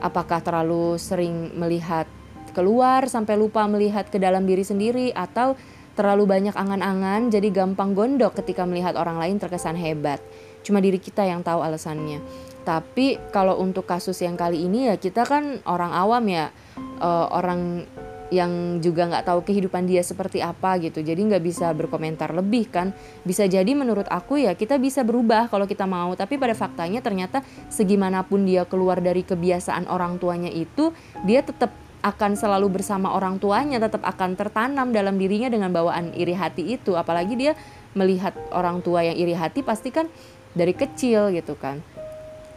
Apakah 0.00 0.40
terlalu 0.40 0.96
sering 0.96 1.52
melihat 1.52 2.08
keluar 2.56 3.04
sampai 3.04 3.36
lupa 3.36 3.68
melihat 3.68 4.08
ke 4.08 4.16
dalam 4.16 4.48
diri 4.48 4.64
sendiri 4.64 5.12
atau 5.12 5.52
terlalu 5.92 6.24
banyak 6.24 6.56
angan-angan 6.56 7.28
jadi 7.28 7.48
gampang 7.52 7.92
gondok 7.92 8.40
ketika 8.40 8.64
melihat 8.64 8.96
orang 8.96 9.20
lain 9.20 9.36
terkesan 9.36 9.76
hebat. 9.76 10.24
Cuma 10.64 10.80
diri 10.80 10.96
kita 10.96 11.24
yang 11.24 11.44
tahu 11.44 11.60
alasannya. 11.60 12.24
Tapi 12.64 13.20
kalau 13.30 13.60
untuk 13.60 13.84
kasus 13.86 14.18
yang 14.24 14.34
kali 14.34 14.64
ini 14.64 14.90
ya 14.90 14.96
kita 14.96 15.28
kan 15.28 15.60
orang 15.68 15.92
awam 15.92 16.24
ya. 16.26 16.48
Uh, 16.96 17.28
orang 17.28 17.84
yang 18.34 18.82
juga 18.82 19.06
nggak 19.06 19.24
tahu 19.26 19.40
kehidupan 19.46 19.86
dia 19.86 20.02
seperti 20.02 20.42
apa 20.42 20.78
gitu. 20.82 20.98
Jadi 20.98 21.20
nggak 21.30 21.42
bisa 21.42 21.70
berkomentar 21.70 22.34
lebih 22.34 22.66
kan. 22.66 22.90
Bisa 23.22 23.46
jadi 23.46 23.70
menurut 23.72 24.06
aku 24.10 24.42
ya 24.42 24.58
kita 24.58 24.82
bisa 24.82 25.06
berubah 25.06 25.46
kalau 25.46 25.66
kita 25.66 25.86
mau. 25.86 26.10
Tapi 26.18 26.34
pada 26.34 26.54
faktanya 26.58 26.98
ternyata 26.98 27.46
segimanapun 27.70 28.42
dia 28.42 28.66
keluar 28.66 28.98
dari 28.98 29.22
kebiasaan 29.22 29.86
orang 29.86 30.18
tuanya 30.18 30.50
itu 30.50 30.90
dia 31.22 31.42
tetap 31.46 31.70
akan 32.06 32.38
selalu 32.38 32.78
bersama 32.78 33.10
orang 33.18 33.42
tuanya 33.42 33.82
tetap 33.82 34.06
akan 34.06 34.38
tertanam 34.38 34.94
dalam 34.94 35.18
dirinya 35.18 35.50
dengan 35.50 35.70
bawaan 35.74 36.14
iri 36.14 36.34
hati 36.34 36.78
itu. 36.78 36.98
Apalagi 36.98 37.34
dia 37.38 37.52
melihat 37.94 38.34
orang 38.50 38.82
tua 38.82 39.06
yang 39.06 39.16
iri 39.18 39.34
hati 39.34 39.62
pasti 39.62 39.94
kan 39.94 40.10
dari 40.54 40.74
kecil 40.74 41.30
gitu 41.34 41.54
kan. 41.54 41.82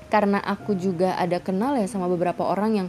Karena 0.10 0.42
aku 0.42 0.74
juga 0.74 1.14
ada 1.18 1.38
kenal 1.38 1.78
ya 1.78 1.86
sama 1.86 2.10
beberapa 2.10 2.42
orang 2.42 2.72
yang 2.74 2.88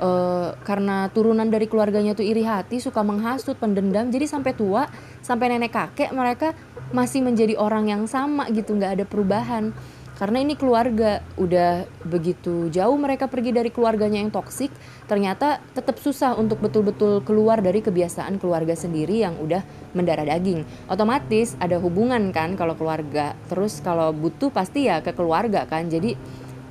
uh, 0.00 0.56
karena 0.62 1.08
turunan 1.12 1.48
dari 1.48 1.66
keluarganya 1.68 2.16
tuh 2.16 2.24
iri 2.24 2.44
hati 2.44 2.80
suka 2.80 3.00
menghasut 3.00 3.56
pendendam 3.56 4.08
jadi 4.08 4.28
sampai 4.28 4.52
tua 4.56 4.88
sampai 5.20 5.56
nenek 5.56 5.72
kakek 5.72 6.10
mereka 6.12 6.52
masih 6.94 7.24
menjadi 7.24 7.58
orang 7.58 7.90
yang 7.90 8.02
sama 8.06 8.46
gitu 8.52 8.76
nggak 8.76 9.00
ada 9.00 9.04
perubahan. 9.04 9.74
Karena 10.16 10.40
ini 10.40 10.56
keluarga 10.56 11.20
udah 11.36 11.84
begitu 12.08 12.72
jauh 12.72 12.96
mereka 12.96 13.28
pergi 13.28 13.52
dari 13.52 13.68
keluarganya 13.68 14.24
yang 14.24 14.32
toksik 14.32 14.72
ternyata 15.04 15.60
tetap 15.76 16.00
susah 16.00 16.32
untuk 16.40 16.56
betul-betul 16.64 17.20
keluar 17.20 17.60
dari 17.60 17.84
kebiasaan 17.84 18.40
keluarga 18.40 18.72
sendiri 18.72 19.20
yang 19.20 19.36
udah 19.36 19.60
mendarah 19.92 20.24
daging. 20.24 20.64
Otomatis 20.88 21.52
ada 21.60 21.76
hubungan 21.76 22.32
kan 22.32 22.56
kalau 22.56 22.72
keluarga 22.80 23.36
terus 23.52 23.84
kalau 23.84 24.16
butuh 24.16 24.48
pasti 24.48 24.88
ya 24.88 25.04
ke 25.04 25.12
keluarga 25.12 25.68
kan 25.68 25.92
jadi 25.92 26.16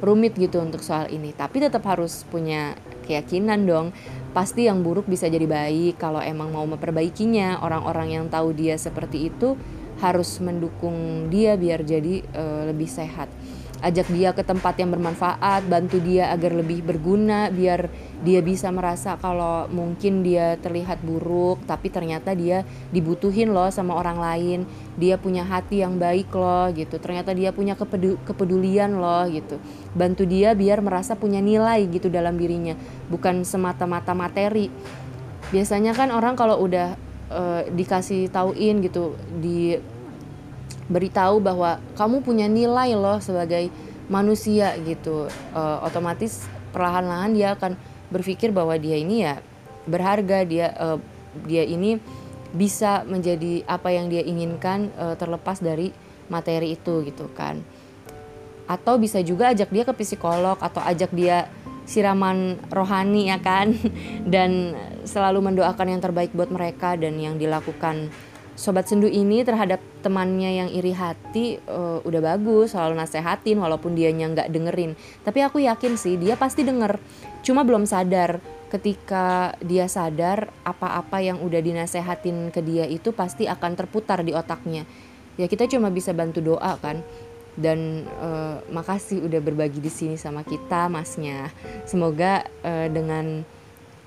rumit 0.01 0.33
gitu 0.41 0.57
untuk 0.65 0.81
soal 0.81 1.05
ini. 1.13 1.29
Tapi 1.29 1.61
tetap 1.61 1.85
harus 1.85 2.25
punya 2.25 2.73
keyakinan 3.05 3.63
dong. 3.69 3.93
Pasti 4.35 4.67
yang 4.67 4.83
buruk 4.83 5.07
bisa 5.07 5.31
jadi 5.31 5.47
baik 5.47 6.01
kalau 6.01 6.19
emang 6.19 6.51
mau 6.51 6.67
memperbaikinya. 6.67 7.63
Orang-orang 7.63 8.19
yang 8.19 8.25
tahu 8.27 8.51
dia 8.51 8.75
seperti 8.75 9.31
itu 9.31 9.55
harus 10.03 10.43
mendukung 10.43 11.31
dia 11.31 11.55
biar 11.55 11.87
jadi 11.87 12.19
uh, 12.35 12.67
lebih 12.67 12.89
sehat. 12.89 13.31
Ajak 13.83 14.07
dia 14.09 14.31
ke 14.31 14.41
tempat 14.41 14.79
yang 14.81 14.89
bermanfaat 14.89 15.67
bantu 15.67 16.01
dia 16.01 16.31
agar 16.31 16.57
lebih 16.57 16.81
berguna 16.81 17.51
biar 17.53 17.91
dia 18.23 18.39
bisa 18.39 18.71
merasa 18.71 19.19
kalau 19.19 19.67
mungkin 19.69 20.25
dia 20.25 20.57
terlihat 20.57 21.03
buruk 21.03 21.61
tapi 21.69 21.91
ternyata 21.93 22.33
dia 22.33 22.65
dibutuhin 22.89 23.51
loh 23.51 23.69
sama 23.69 23.93
orang 23.93 24.17
lain. 24.17 24.59
Dia 24.95 25.19
punya 25.19 25.43
hati 25.43 25.83
yang 25.83 25.99
baik 25.99 26.31
loh 26.33 26.71
gitu. 26.71 26.97
Ternyata 26.97 27.35
dia 27.35 27.51
punya 27.51 27.75
kepedu 27.75 28.17
kepedulian 28.25 28.95
loh 28.99 29.27
gitu 29.29 29.59
bantu 29.95 30.27
dia 30.27 30.51
biar 30.51 30.84
merasa 30.84 31.15
punya 31.15 31.39
nilai 31.39 31.88
gitu 31.88 32.12
dalam 32.12 32.36
dirinya 32.36 32.75
bukan 33.08 33.47
semata-mata 33.47 34.12
materi. 34.12 34.67
Biasanya 35.49 35.95
kan 35.95 36.12
orang 36.12 36.36
kalau 36.36 36.60
udah 36.60 36.99
uh, 37.31 37.63
dikasih 37.71 38.27
tauin 38.29 38.84
gitu 38.84 39.15
di 39.39 39.79
beritahu 40.86 41.41
bahwa 41.41 41.81
kamu 41.97 42.21
punya 42.21 42.45
nilai 42.45 42.93
loh 42.93 43.17
sebagai 43.17 43.73
manusia 44.05 44.77
gitu 44.86 45.25
uh, 45.58 45.81
otomatis 45.81 46.45
perlahan-lahan 46.69 47.31
dia 47.34 47.58
akan 47.58 47.73
berpikir 48.13 48.53
bahwa 48.53 48.77
dia 48.77 49.01
ini 49.01 49.25
ya 49.25 49.41
berharga 49.89 50.45
dia 50.45 50.69
uh, 50.77 50.99
dia 51.49 51.65
ini 51.65 51.97
bisa 52.53 53.01
menjadi 53.10 53.65
apa 53.65 53.89
yang 53.91 54.13
dia 54.13 54.21
inginkan 54.21 54.93
uh, 54.95 55.17
terlepas 55.17 55.58
dari 55.58 55.89
materi 56.29 56.77
itu 56.77 57.01
gitu 57.01 57.34
kan 57.34 57.65
atau 58.65 58.97
bisa 58.97 59.21
juga 59.21 59.54
ajak 59.54 59.69
dia 59.69 59.84
ke 59.86 59.93
psikolog 59.93 60.58
atau 60.58 60.82
ajak 60.82 61.13
dia 61.13 61.49
siraman 61.86 62.58
rohani 62.73 63.30
ya 63.30 63.38
kan? 63.39 63.78
Dan 64.34 64.73
selalu 65.06 65.54
mendoakan 65.54 65.95
yang 65.95 66.01
terbaik 66.01 66.34
buat 66.34 66.49
mereka 66.49 66.97
dan 66.97 67.15
yang 67.21 67.38
dilakukan. 67.38 68.10
Sobat 68.56 68.88
sendu 68.88 69.06
ini 69.12 69.43
terhadap 69.43 69.84
temannya 69.99 70.63
yang 70.63 70.69
iri 70.71 70.95
hati 70.95 71.60
uh, 71.67 71.99
udah 72.08 72.21
bagus 72.23 72.71
selalu 72.71 72.95
nasehatin 72.95 73.60
walaupun 73.60 73.93
dianya 73.93 74.32
nggak 74.32 74.47
dengerin. 74.47 74.95
Tapi 75.28 75.43
aku 75.43 75.60
yakin 75.60 75.99
sih 75.99 76.15
dia 76.15 76.39
pasti 76.39 76.63
denger. 76.63 76.95
Cuma 77.43 77.67
belum 77.67 77.84
sadar. 77.84 78.39
Ketika 78.71 79.54
dia 79.60 79.91
sadar 79.91 80.49
apa-apa 80.63 81.19
yang 81.19 81.43
udah 81.43 81.60
dinasehatin 81.60 82.49
ke 82.49 82.63
dia 82.63 82.88
itu 82.88 83.12
pasti 83.12 83.43
akan 83.45 83.75
terputar 83.75 84.23
di 84.23 84.32
otaknya. 84.32 84.88
Ya 85.36 85.51
kita 85.51 85.67
cuma 85.67 85.91
bisa 85.91 86.15
bantu 86.15 86.39
doa 86.39 86.80
kan 86.80 87.04
dan 87.55 88.03
uh, 88.19 88.59
makasih 88.71 89.23
udah 89.23 89.39
berbagi 89.39 89.79
di 89.79 89.91
sini 89.91 90.15
sama 90.19 90.43
kita 90.43 90.91
masnya. 90.91 91.51
Semoga 91.87 92.43
uh, 92.63 92.87
dengan 92.91 93.47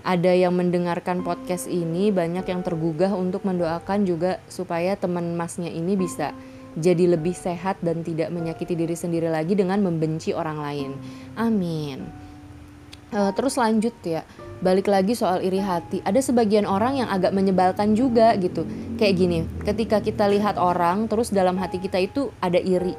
ada 0.06 0.32
yang 0.32 0.54
mendengarkan 0.54 1.26
podcast 1.26 1.66
ini 1.66 2.14
banyak 2.14 2.46
yang 2.46 2.62
tergugah 2.62 3.12
untuk 3.12 3.42
mendoakan 3.44 4.06
juga 4.06 4.38
supaya 4.46 4.94
teman 4.94 5.34
masnya 5.34 5.68
ini 5.68 5.98
bisa 5.98 6.32
jadi 6.78 7.18
lebih 7.18 7.34
sehat 7.34 7.80
dan 7.82 8.06
tidak 8.06 8.30
menyakiti 8.30 8.78
diri 8.78 8.94
sendiri 8.94 9.26
lagi 9.26 9.58
dengan 9.58 9.82
membenci 9.82 10.30
orang 10.30 10.58
lain. 10.62 10.90
Amin. 11.34 12.06
Uh, 13.08 13.32
terus 13.32 13.56
lanjut 13.56 13.96
ya 14.04 14.20
balik 14.60 14.86
lagi 14.90 15.16
soal 15.16 15.40
iri 15.40 15.64
hati. 15.64 16.04
Ada 16.04 16.20
sebagian 16.20 16.68
orang 16.68 17.00
yang 17.00 17.08
agak 17.08 17.32
menyebalkan 17.32 17.96
juga 17.96 18.36
gitu. 18.36 18.68
Kayak 19.00 19.14
gini 19.16 19.38
ketika 19.64 19.98
kita 20.04 20.28
lihat 20.28 20.60
orang 20.60 21.08
terus 21.08 21.32
dalam 21.32 21.56
hati 21.56 21.80
kita 21.80 21.96
itu 21.98 22.28
ada 22.38 22.60
iri 22.60 22.92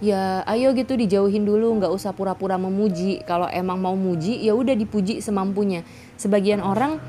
ya 0.00 0.44
ayo 0.48 0.72
gitu 0.72 0.96
dijauhin 0.96 1.44
dulu 1.44 1.76
nggak 1.80 1.92
usah 1.92 2.16
pura-pura 2.16 2.56
memuji. 2.56 3.20
Kalau 3.24 3.46
emang 3.48 3.80
mau 3.80 3.96
muji 3.96 4.40
ya 4.40 4.56
udah 4.56 4.76
dipuji 4.76 5.20
semampunya. 5.20 5.84
Sebagian 6.16 6.64
orang 6.64 7.00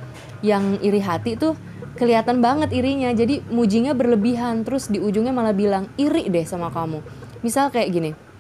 yang 0.44 0.80
iri 0.84 1.00
hati 1.00 1.40
tuh 1.40 1.56
kelihatan 1.96 2.40
banget 2.40 2.72
irinya 2.72 3.12
jadi 3.12 3.44
mujinya 3.52 3.96
berlebihan. 3.96 4.68
Terus 4.68 4.92
di 4.92 5.00
ujungnya 5.00 5.32
malah 5.32 5.56
bilang 5.56 5.90
iri 5.96 6.28
deh 6.28 6.44
sama 6.44 6.70
kamu. 6.70 7.00
Misal 7.42 7.74
kayak 7.74 7.90
gini 7.90 8.31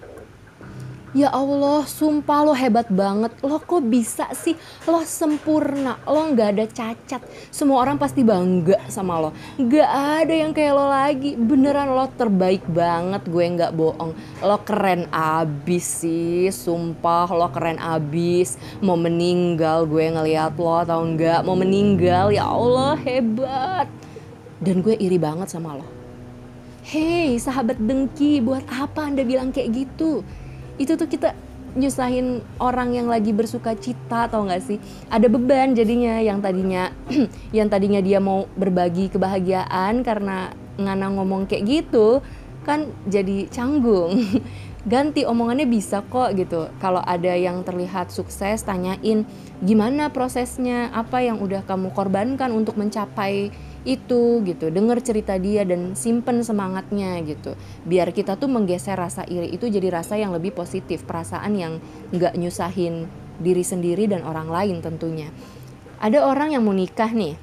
Ya 1.12 1.28
Allah, 1.28 1.84
sumpah 1.84 2.48
lo 2.48 2.56
hebat 2.56 2.88
banget. 2.88 3.36
Lo 3.44 3.60
kok 3.60 3.84
bisa 3.84 4.32
sih? 4.32 4.56
Lo 4.88 5.04
sempurna. 5.04 6.00
Lo 6.08 6.24
nggak 6.32 6.50
ada 6.56 6.66
cacat. 6.72 7.20
Semua 7.52 7.84
orang 7.84 8.00
pasti 8.00 8.24
bangga 8.24 8.80
sama 8.88 9.20
lo. 9.20 9.36
Gak 9.60 9.92
ada 10.24 10.32
yang 10.32 10.56
kayak 10.56 10.72
lo 10.72 10.88
lagi. 10.88 11.36
Beneran 11.36 11.92
lo 11.92 12.08
terbaik 12.16 12.64
banget. 12.64 13.28
Gue 13.28 13.44
nggak 13.44 13.76
bohong. 13.76 14.16
Lo 14.40 14.58
keren 14.64 15.12
abis 15.12 16.08
sih. 16.08 16.48
Sumpah 16.48 17.28
lo 17.28 17.52
keren 17.52 17.76
abis. 17.76 18.56
Mau 18.80 18.96
meninggal 18.96 19.84
gue 19.92 20.16
ngeliat 20.16 20.56
lo 20.56 20.80
tau 20.88 21.04
nggak? 21.04 21.44
Mau 21.44 21.60
meninggal. 21.60 22.32
Ya 22.32 22.48
Allah 22.48 22.96
hebat. 23.04 23.92
Dan 24.64 24.80
gue 24.80 24.96
iri 24.96 25.20
banget 25.20 25.52
sama 25.52 25.76
lo. 25.76 25.84
Hei 26.82 27.38
sahabat 27.38 27.78
dengki, 27.78 28.42
buat 28.42 28.66
apa 28.74 29.06
anda 29.06 29.22
bilang 29.22 29.54
kayak 29.54 29.70
gitu? 29.70 30.26
Itu 30.78 30.96
tuh 30.96 31.08
kita 31.08 31.36
nyusahin 31.72 32.44
orang 32.60 32.92
yang 32.92 33.08
lagi 33.08 33.32
bersuka 33.32 33.76
cita 33.80 34.28
atau 34.28 34.44
enggak 34.44 34.64
sih? 34.64 34.78
Ada 35.08 35.32
beban 35.32 35.72
jadinya 35.72 36.20
yang 36.20 36.44
tadinya 36.44 36.92
yang 37.58 37.72
tadinya 37.72 38.04
dia 38.04 38.20
mau 38.20 38.48
berbagi 38.60 39.08
kebahagiaan 39.08 40.04
karena 40.04 40.52
ngana 40.76 41.08
ngomong 41.16 41.48
kayak 41.48 41.64
gitu 41.68 42.20
kan 42.68 42.92
jadi 43.08 43.48
canggung. 43.50 44.20
Ganti 44.82 45.30
omongannya 45.30 45.70
bisa 45.70 46.02
kok 46.02 46.34
gitu. 46.34 46.66
Kalau 46.82 47.06
ada 47.06 47.38
yang 47.38 47.62
terlihat 47.62 48.10
sukses 48.10 48.66
tanyain 48.66 49.30
gimana 49.62 50.10
prosesnya? 50.10 50.90
Apa 50.90 51.22
yang 51.22 51.38
udah 51.38 51.62
kamu 51.62 51.94
korbankan 51.94 52.50
untuk 52.50 52.82
mencapai 52.82 53.54
itu 53.82 54.46
gitu 54.46 54.70
denger 54.70 55.02
cerita 55.02 55.42
dia 55.42 55.66
dan 55.66 55.98
simpen 55.98 56.46
semangatnya 56.46 57.18
gitu 57.26 57.58
biar 57.82 58.14
kita 58.14 58.38
tuh 58.38 58.46
menggeser 58.46 58.94
rasa 58.94 59.26
iri 59.26 59.50
itu 59.50 59.66
jadi 59.66 59.90
rasa 59.90 60.22
yang 60.22 60.30
lebih 60.30 60.54
positif 60.54 61.02
perasaan 61.02 61.58
yang 61.58 61.74
nggak 62.14 62.38
nyusahin 62.38 63.10
diri 63.42 63.66
sendiri 63.66 64.06
dan 64.06 64.22
orang 64.22 64.54
lain 64.54 64.86
tentunya 64.86 65.34
ada 65.98 66.22
orang 66.22 66.54
yang 66.54 66.62
mau 66.62 66.78
nikah 66.78 67.10
nih 67.10 67.34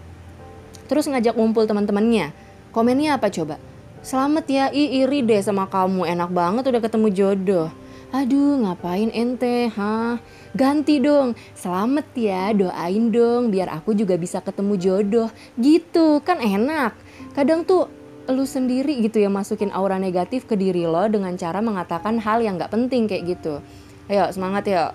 terus 0.87 1.11
ngajak 1.11 1.35
ngumpul 1.35 1.67
teman-temannya 1.67 2.31
komennya 2.71 3.19
apa 3.19 3.35
coba 3.35 3.59
selamat 4.07 4.45
ya 4.47 4.65
i 4.71 5.03
iri 5.03 5.27
deh 5.27 5.43
sama 5.43 5.67
kamu 5.67 6.07
enak 6.07 6.31
banget 6.31 6.71
udah 6.71 6.83
ketemu 6.87 7.09
jodoh 7.11 7.69
Aduh, 8.09 8.57
ngapain 8.65 9.13
ente? 9.13 9.69
Hah? 9.77 10.17
Ganti 10.57 11.01
dong. 11.03 11.37
Selamat 11.53 12.09
ya, 12.17 12.53
doain 12.57 13.13
dong 13.13 13.53
biar 13.53 13.69
aku 13.73 13.93
juga 13.93 14.17
bisa 14.17 14.41
ketemu 14.41 14.75
jodoh. 14.81 15.29
Gitu, 15.61 16.21
kan 16.25 16.41
enak. 16.41 16.97
Kadang 17.37 17.69
tuh 17.69 17.89
lu 18.29 18.45
sendiri 18.45 19.01
gitu 19.01 19.25
ya 19.25 19.33
masukin 19.33 19.73
aura 19.73 19.97
negatif 19.97 20.45
ke 20.45 20.53
diri 20.53 20.85
lo 20.85 21.09
dengan 21.09 21.33
cara 21.41 21.65
mengatakan 21.65 22.21
hal 22.21 22.45
yang 22.45 22.61
gak 22.61 22.73
penting 22.73 23.09
kayak 23.09 23.37
gitu. 23.37 23.65
Ayo 24.09 24.29
semangat 24.33 24.69
ya. 24.69 24.93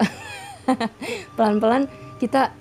Pelan-pelan 1.37 1.89
kita 2.21 2.53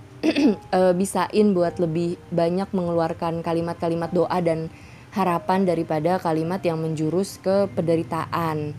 uh, 0.73 0.93
bisain 1.01 1.53
buat 1.53 1.77
lebih 1.77 2.17
banyak 2.33 2.69
mengeluarkan 2.73 3.45
kalimat-kalimat 3.45 4.11
doa 4.17 4.39
dan 4.41 4.73
harapan 5.13 5.69
daripada 5.69 6.17
kalimat 6.17 6.65
yang 6.65 6.81
menjurus 6.81 7.37
ke 7.45 7.69
penderitaan, 7.77 8.73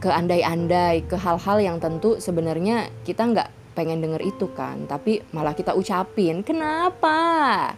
ke 0.00 0.08
andai-andai, 0.08 1.04
ke 1.04 1.14
hal-hal 1.20 1.60
yang 1.60 1.76
tentu 1.76 2.16
sebenarnya 2.16 2.88
kita 3.04 3.28
nggak 3.28 3.48
pengen 3.76 4.00
denger 4.00 4.24
itu 4.24 4.48
kan, 4.56 4.88
tapi 4.88 5.20
malah 5.30 5.54
kita 5.54 5.76
ucapin. 5.76 6.40
Kenapa? 6.42 7.76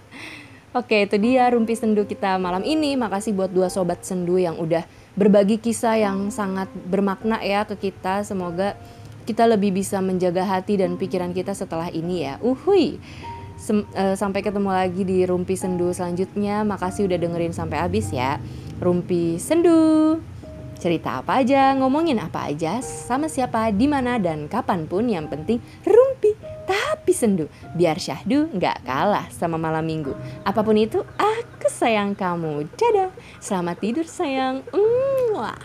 Oke, 0.73 1.05
itu 1.05 1.21
dia 1.21 1.53
rumpi 1.53 1.77
sendu 1.77 2.09
kita 2.09 2.41
malam 2.41 2.65
ini. 2.65 2.97
Makasih 2.97 3.37
buat 3.37 3.53
dua 3.53 3.69
sobat 3.69 4.01
sendu 4.09 4.41
yang 4.41 4.57
udah 4.57 4.89
berbagi 5.13 5.61
kisah 5.61 6.01
yang 6.01 6.33
sangat 6.33 6.73
bermakna 6.89 7.45
ya 7.45 7.69
ke 7.69 7.77
kita. 7.77 8.25
Semoga 8.25 8.73
kita 9.29 9.45
lebih 9.45 9.77
bisa 9.77 10.01
menjaga 10.01 10.49
hati 10.49 10.81
dan 10.81 10.97
pikiran 10.97 11.37
kita 11.37 11.53
setelah 11.53 11.93
ini 11.93 12.25
ya. 12.25 12.41
Uhui. 12.41 12.97
Sem 13.61 13.85
uh, 13.85 14.17
sampai 14.17 14.41
ketemu 14.41 14.73
lagi 14.73 15.05
di 15.05 15.29
rumpi 15.29 15.61
sendu 15.61 15.93
selanjutnya. 15.93 16.65
Makasih 16.65 17.05
udah 17.05 17.21
dengerin 17.21 17.53
sampai 17.53 17.77
habis 17.77 18.09
ya. 18.09 18.41
Rumpi 18.81 19.37
sendu. 19.37 20.32
Cerita 20.83 21.23
apa 21.23 21.39
aja, 21.39 21.79
ngomongin 21.79 22.19
apa 22.19 22.51
aja, 22.51 22.83
sama 22.83 23.31
siapa, 23.31 23.71
di 23.71 23.87
mana 23.87 24.19
dan 24.19 24.51
kapan 24.51 24.91
pun 24.91 25.07
yang 25.07 25.31
penting 25.31 25.63
rumpi 25.87 26.35
tapi 26.67 27.15
sendu. 27.15 27.47
Biar 27.79 28.03
syahdu 28.03 28.51
nggak 28.51 28.83
kalah 28.83 29.31
sama 29.31 29.63
malam 29.63 29.87
minggu. 29.87 30.11
Apa 30.43 30.67
pun 30.67 30.75
itu, 30.75 31.07
aku 31.15 31.71
sayang 31.71 32.19
kamu. 32.19 32.67
Dadah, 32.75 33.15
selamat 33.39 33.79
tidur 33.79 34.07
sayang. 34.11 34.67
Mm, 34.75 35.39
Mwah. 35.39 35.63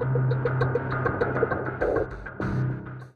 thank 0.00 0.64
you 0.64 0.69